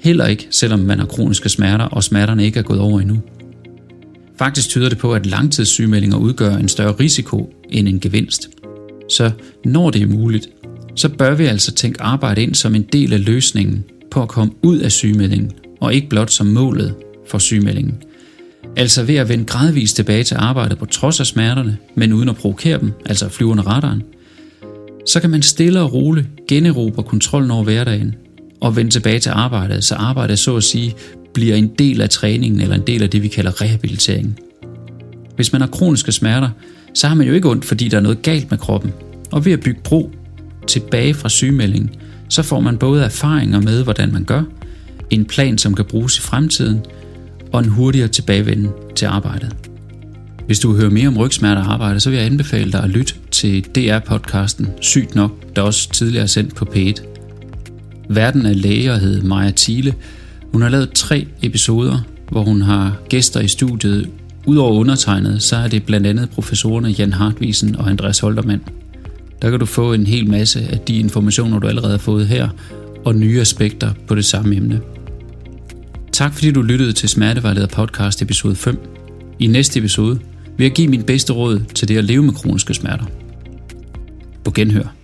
Heller 0.00 0.26
ikke, 0.26 0.46
selvom 0.50 0.78
man 0.78 0.98
har 0.98 1.06
kroniske 1.06 1.48
smerter, 1.48 1.84
og 1.84 2.04
smerterne 2.04 2.44
ikke 2.44 2.58
er 2.58 2.62
gået 2.62 2.80
over 2.80 3.00
endnu. 3.00 3.20
Faktisk 4.38 4.68
tyder 4.68 4.88
det 4.88 4.98
på, 4.98 5.14
at 5.14 5.26
langtidssygemeldinger 5.26 6.16
udgør 6.16 6.56
en 6.56 6.68
større 6.68 6.92
risiko 6.92 7.54
end 7.70 7.88
en 7.88 8.00
gevinst. 8.00 8.48
Så 9.08 9.30
når 9.64 9.90
det 9.90 10.02
er 10.02 10.06
muligt, 10.06 10.48
så 10.96 11.08
bør 11.08 11.34
vi 11.34 11.44
altså 11.44 11.72
tænke 11.72 12.02
arbejde 12.02 12.42
ind 12.42 12.54
som 12.54 12.74
en 12.74 12.86
del 12.92 13.12
af 13.12 13.24
løsningen 13.24 13.84
på 14.10 14.22
at 14.22 14.28
komme 14.28 14.52
ud 14.62 14.78
af 14.78 14.92
sygemeldingen, 14.92 15.50
og 15.80 15.94
ikke 15.94 16.08
blot 16.08 16.30
som 16.30 16.46
målet 16.46 16.94
for 17.28 17.38
sygemeldingen. 17.38 18.02
Altså 18.76 19.02
ved 19.02 19.14
at 19.14 19.28
vende 19.28 19.44
gradvist 19.44 19.96
tilbage 19.96 20.24
til 20.24 20.34
arbejdet 20.34 20.78
på 20.78 20.86
trods 20.86 21.20
af 21.20 21.26
smerterne, 21.26 21.76
men 21.94 22.12
uden 22.12 22.28
at 22.28 22.36
provokere 22.36 22.80
dem, 22.80 22.92
altså 23.06 23.28
flyvende 23.28 23.62
radaren, 23.62 24.02
så 25.06 25.20
kan 25.20 25.30
man 25.30 25.42
stille 25.42 25.80
og 25.80 25.92
roligt 25.92 26.26
generobre 26.48 27.02
kontrollen 27.02 27.50
over 27.50 27.64
hverdagen 27.64 28.14
og 28.60 28.76
vende 28.76 28.90
tilbage 28.90 29.18
til 29.18 29.30
arbejdet, 29.30 29.84
så 29.84 29.94
arbejdet 29.94 30.38
så 30.38 30.56
at 30.56 30.64
sige 30.64 30.94
bliver 31.34 31.56
en 31.56 31.70
del 31.78 32.00
af 32.00 32.10
træningen 32.10 32.60
eller 32.60 32.76
en 32.76 32.86
del 32.86 33.02
af 33.02 33.10
det, 33.10 33.22
vi 33.22 33.28
kalder 33.28 33.62
rehabilitering. 33.62 34.38
Hvis 35.36 35.52
man 35.52 35.60
har 35.60 35.68
kroniske 35.68 36.12
smerter, 36.12 36.50
så 36.94 37.08
har 37.08 37.14
man 37.14 37.26
jo 37.26 37.32
ikke 37.32 37.48
ondt, 37.48 37.64
fordi 37.64 37.88
der 37.88 37.96
er 37.96 38.00
noget 38.00 38.22
galt 38.22 38.50
med 38.50 38.58
kroppen. 38.58 38.92
Og 39.32 39.44
ved 39.44 39.52
at 39.52 39.60
bygge 39.60 39.80
bro 39.84 40.10
tilbage 40.66 41.14
fra 41.14 41.28
sygemeldingen, 41.28 41.90
så 42.28 42.42
får 42.42 42.60
man 42.60 42.78
både 42.78 43.04
erfaringer 43.04 43.60
med, 43.60 43.84
hvordan 43.84 44.12
man 44.12 44.24
gør, 44.24 44.42
en 45.10 45.24
plan, 45.24 45.58
som 45.58 45.74
kan 45.74 45.84
bruges 45.84 46.18
i 46.18 46.20
fremtiden, 46.20 46.80
og 47.56 47.64
en 47.64 47.68
hurtigere 47.68 48.08
tilbagevenden 48.08 48.70
til 48.96 49.06
arbejdet. 49.06 49.56
Hvis 50.46 50.58
du 50.58 50.72
vil 50.72 50.80
høre 50.80 50.90
mere 50.90 51.08
om 51.08 51.18
rygsmerter 51.18 51.62
og 51.62 51.72
arbejde, 51.72 52.00
så 52.00 52.10
vil 52.10 52.16
jeg 52.16 52.26
anbefale 52.26 52.72
dig 52.72 52.82
at 52.82 52.90
lytte 52.90 53.14
til 53.30 53.66
DR-podcasten 53.78 54.66
Sygt 54.80 55.14
Nok, 55.14 55.56
der 55.56 55.62
også 55.62 55.90
tidligere 55.92 56.22
er 56.22 56.26
sendt 56.26 56.54
på 56.54 56.64
P1. 56.64 57.02
Verden 58.08 58.46
af 58.46 58.62
læger 58.62 58.96
hed 58.96 59.22
Maja 59.22 59.52
Thiele. 59.56 59.94
Hun 60.52 60.62
har 60.62 60.68
lavet 60.68 60.90
tre 60.90 61.26
episoder, 61.42 61.98
hvor 62.30 62.42
hun 62.42 62.62
har 62.62 62.96
gæster 63.08 63.40
i 63.40 63.48
studiet. 63.48 64.08
Udover 64.46 64.72
undertegnet, 64.72 65.42
så 65.42 65.56
er 65.56 65.68
det 65.68 65.82
blandt 65.82 66.06
andet 66.06 66.30
professorerne 66.30 66.88
Jan 66.88 67.12
Hartvisen 67.12 67.76
og 67.76 67.90
Andreas 67.90 68.18
Holtermann. 68.18 68.62
Der 69.42 69.50
kan 69.50 69.60
du 69.60 69.66
få 69.66 69.92
en 69.92 70.06
hel 70.06 70.30
masse 70.30 70.60
af 70.60 70.78
de 70.78 70.98
informationer, 70.98 71.58
du 71.58 71.66
allerede 71.66 71.90
har 71.90 71.98
fået 71.98 72.26
her, 72.26 72.48
og 73.04 73.14
nye 73.14 73.40
aspekter 73.40 73.90
på 74.06 74.14
det 74.14 74.24
samme 74.24 74.56
emne. 74.56 74.80
Tak 76.16 76.34
fordi 76.34 76.52
du 76.52 76.62
lyttede 76.62 76.92
til 76.92 77.08
Smertevejleder 77.08 77.66
podcast 77.66 78.22
episode 78.22 78.56
5. 78.56 78.78
I 79.38 79.46
næste 79.46 79.78
episode 79.78 80.20
vil 80.56 80.64
jeg 80.64 80.70
give 80.72 80.88
min 80.88 81.02
bedste 81.02 81.32
råd 81.32 81.60
til 81.60 81.88
det 81.88 81.98
at 81.98 82.04
leve 82.04 82.22
med 82.22 82.34
kroniske 82.34 82.74
smerter. 82.74 83.04
På 84.44 84.50
genhør. 84.50 84.94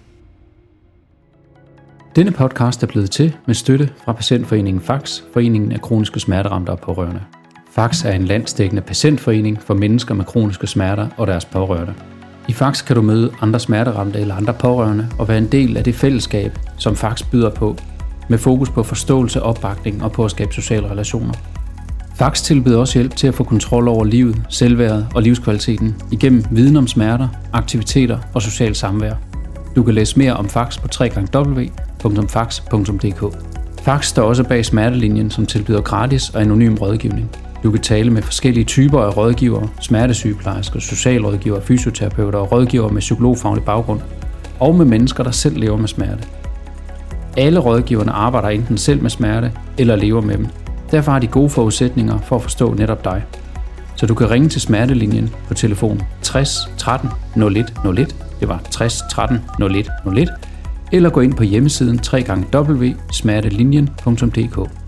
Denne 2.16 2.31
podcast 2.31 2.83
er 2.83 2.87
blevet 2.87 3.11
til 3.11 3.33
med 3.46 3.55
støtte 3.55 3.90
fra 4.05 4.12
Patientforeningen 4.12 4.83
Fax, 4.83 5.20
Foreningen 5.33 5.72
af 5.72 5.81
Kroniske 5.81 6.20
Smerteramte 6.20 6.70
og 6.70 6.81
Pårørende. 6.81 7.20
Fax 7.75 8.05
er 8.05 8.12
en 8.12 8.25
landsdækkende 8.25 8.83
patientforening 8.83 9.62
for 9.62 9.75
mennesker 9.75 10.14
med 10.14 10.25
kroniske 10.25 10.66
smerter 10.66 11.09
og 11.16 11.27
deres 11.27 11.44
pårørende. 11.44 11.94
I 12.48 12.53
Fax 12.53 12.85
kan 12.85 12.96
du 12.96 13.03
møde 13.03 13.33
andre 13.40 13.61
smerteramte 13.61 14.20
eller 14.20 14.35
andre 14.35 14.55
pårørende 14.55 15.09
og 15.18 15.29
være 15.29 15.38
en 15.38 15.53
del 15.53 15.77
af 15.77 15.85
det 15.85 15.94
fællesskab, 15.94 16.59
som 16.79 16.96
Fax 16.96 17.22
byder 17.22 17.51
på, 17.51 17.77
med 18.29 18.39
fokus 18.39 18.71
på 18.71 18.83
forståelse, 18.83 19.43
opbakning 19.43 20.03
og 20.03 20.13
på 20.13 20.25
at 20.25 20.31
skabe 20.31 20.55
sociale 20.55 20.91
relationer. 20.91 21.35
Fax 22.15 22.43
tilbyder 22.43 22.79
også 22.79 22.99
hjælp 22.99 23.17
til 23.17 23.27
at 23.27 23.35
få 23.35 23.45
kontrol 23.45 23.89
over 23.89 24.05
livet, 24.05 24.43
selvværdet 24.49 25.07
og 25.15 25.23
livskvaliteten 25.23 25.97
igennem 26.13 26.45
viden 26.51 26.77
om 26.77 26.87
smerter, 26.87 27.29
aktiviteter 27.53 28.19
og 28.35 28.43
socialt 28.43 28.77
samvær. 28.77 29.15
Du 29.77 29.83
kan 29.83 29.95
læse 29.95 30.19
mere 30.19 30.35
om 30.35 30.49
Fax 30.49 30.79
på 30.79 30.89
www.fax.dk. 31.35 32.83
Fax 33.83 34.07
står 34.07 34.23
også 34.23 34.45
bag 34.45 34.65
smertelinjen, 34.65 35.31
som 35.31 35.47
tilbyder 35.47 35.81
gratis 35.81 36.31
og 36.31 36.41
anonym 36.41 36.75
rådgivning. 36.75 37.31
Du 37.63 37.71
kan 37.71 37.81
tale 37.81 38.11
med 38.11 38.23
forskellige 38.23 38.65
typer 38.65 39.01
af 39.01 39.17
rådgivere, 39.17 39.69
smertesygeplejersker, 39.81 40.81
socialrådgivere, 40.81 41.63
fysioterapeuter 41.63 42.39
og 42.39 42.53
rådgivere 42.53 42.93
med 42.93 43.01
psykologfaglig 43.01 43.65
baggrund, 43.65 44.01
og 44.61 44.75
med 44.75 44.85
mennesker, 44.85 45.25
der 45.25 45.31
selv 45.31 45.59
lever 45.59 45.77
med 45.77 45.89
smerte. 45.89 46.29
Alle 47.37 47.61
rådgiverne 47.61 48.12
arbejder 48.12 48.49
enten 48.49 48.79
selv 48.79 49.03
med 49.03 49.11
smerte 49.11 49.53
eller 49.79 49.97
lever 49.97 50.21
med 50.21 50.37
dem. 50.37 50.47
Derfor 50.90 51.12
har 51.12 51.18
de 51.18 51.27
gode 51.27 51.51
forudsætninger 51.51 52.18
for 52.18 52.37
at 52.37 52.42
forstå 52.42 52.75
netop 52.75 53.05
dig. 53.05 53.25
Så 53.97 54.07
du 54.07 54.14
kan 54.14 54.31
ringe 54.31 54.49
til 54.49 54.61
smertelinjen 54.61 55.31
på 55.49 55.55
telefon 55.55 56.03
60 56.23 56.71
13 56.79 57.11
01 57.37 57.73
01, 57.99 58.16
det 58.40 58.49
var 58.49 58.62
60 58.71 59.03
13 59.11 59.40
01 59.62 59.90
01, 60.18 60.31
eller 60.92 61.11
gå 61.11 61.21
ind 61.21 61.35
på 61.35 61.42
hjemmesiden 61.42 62.01
www.smertelinjen.dk. 62.12 64.82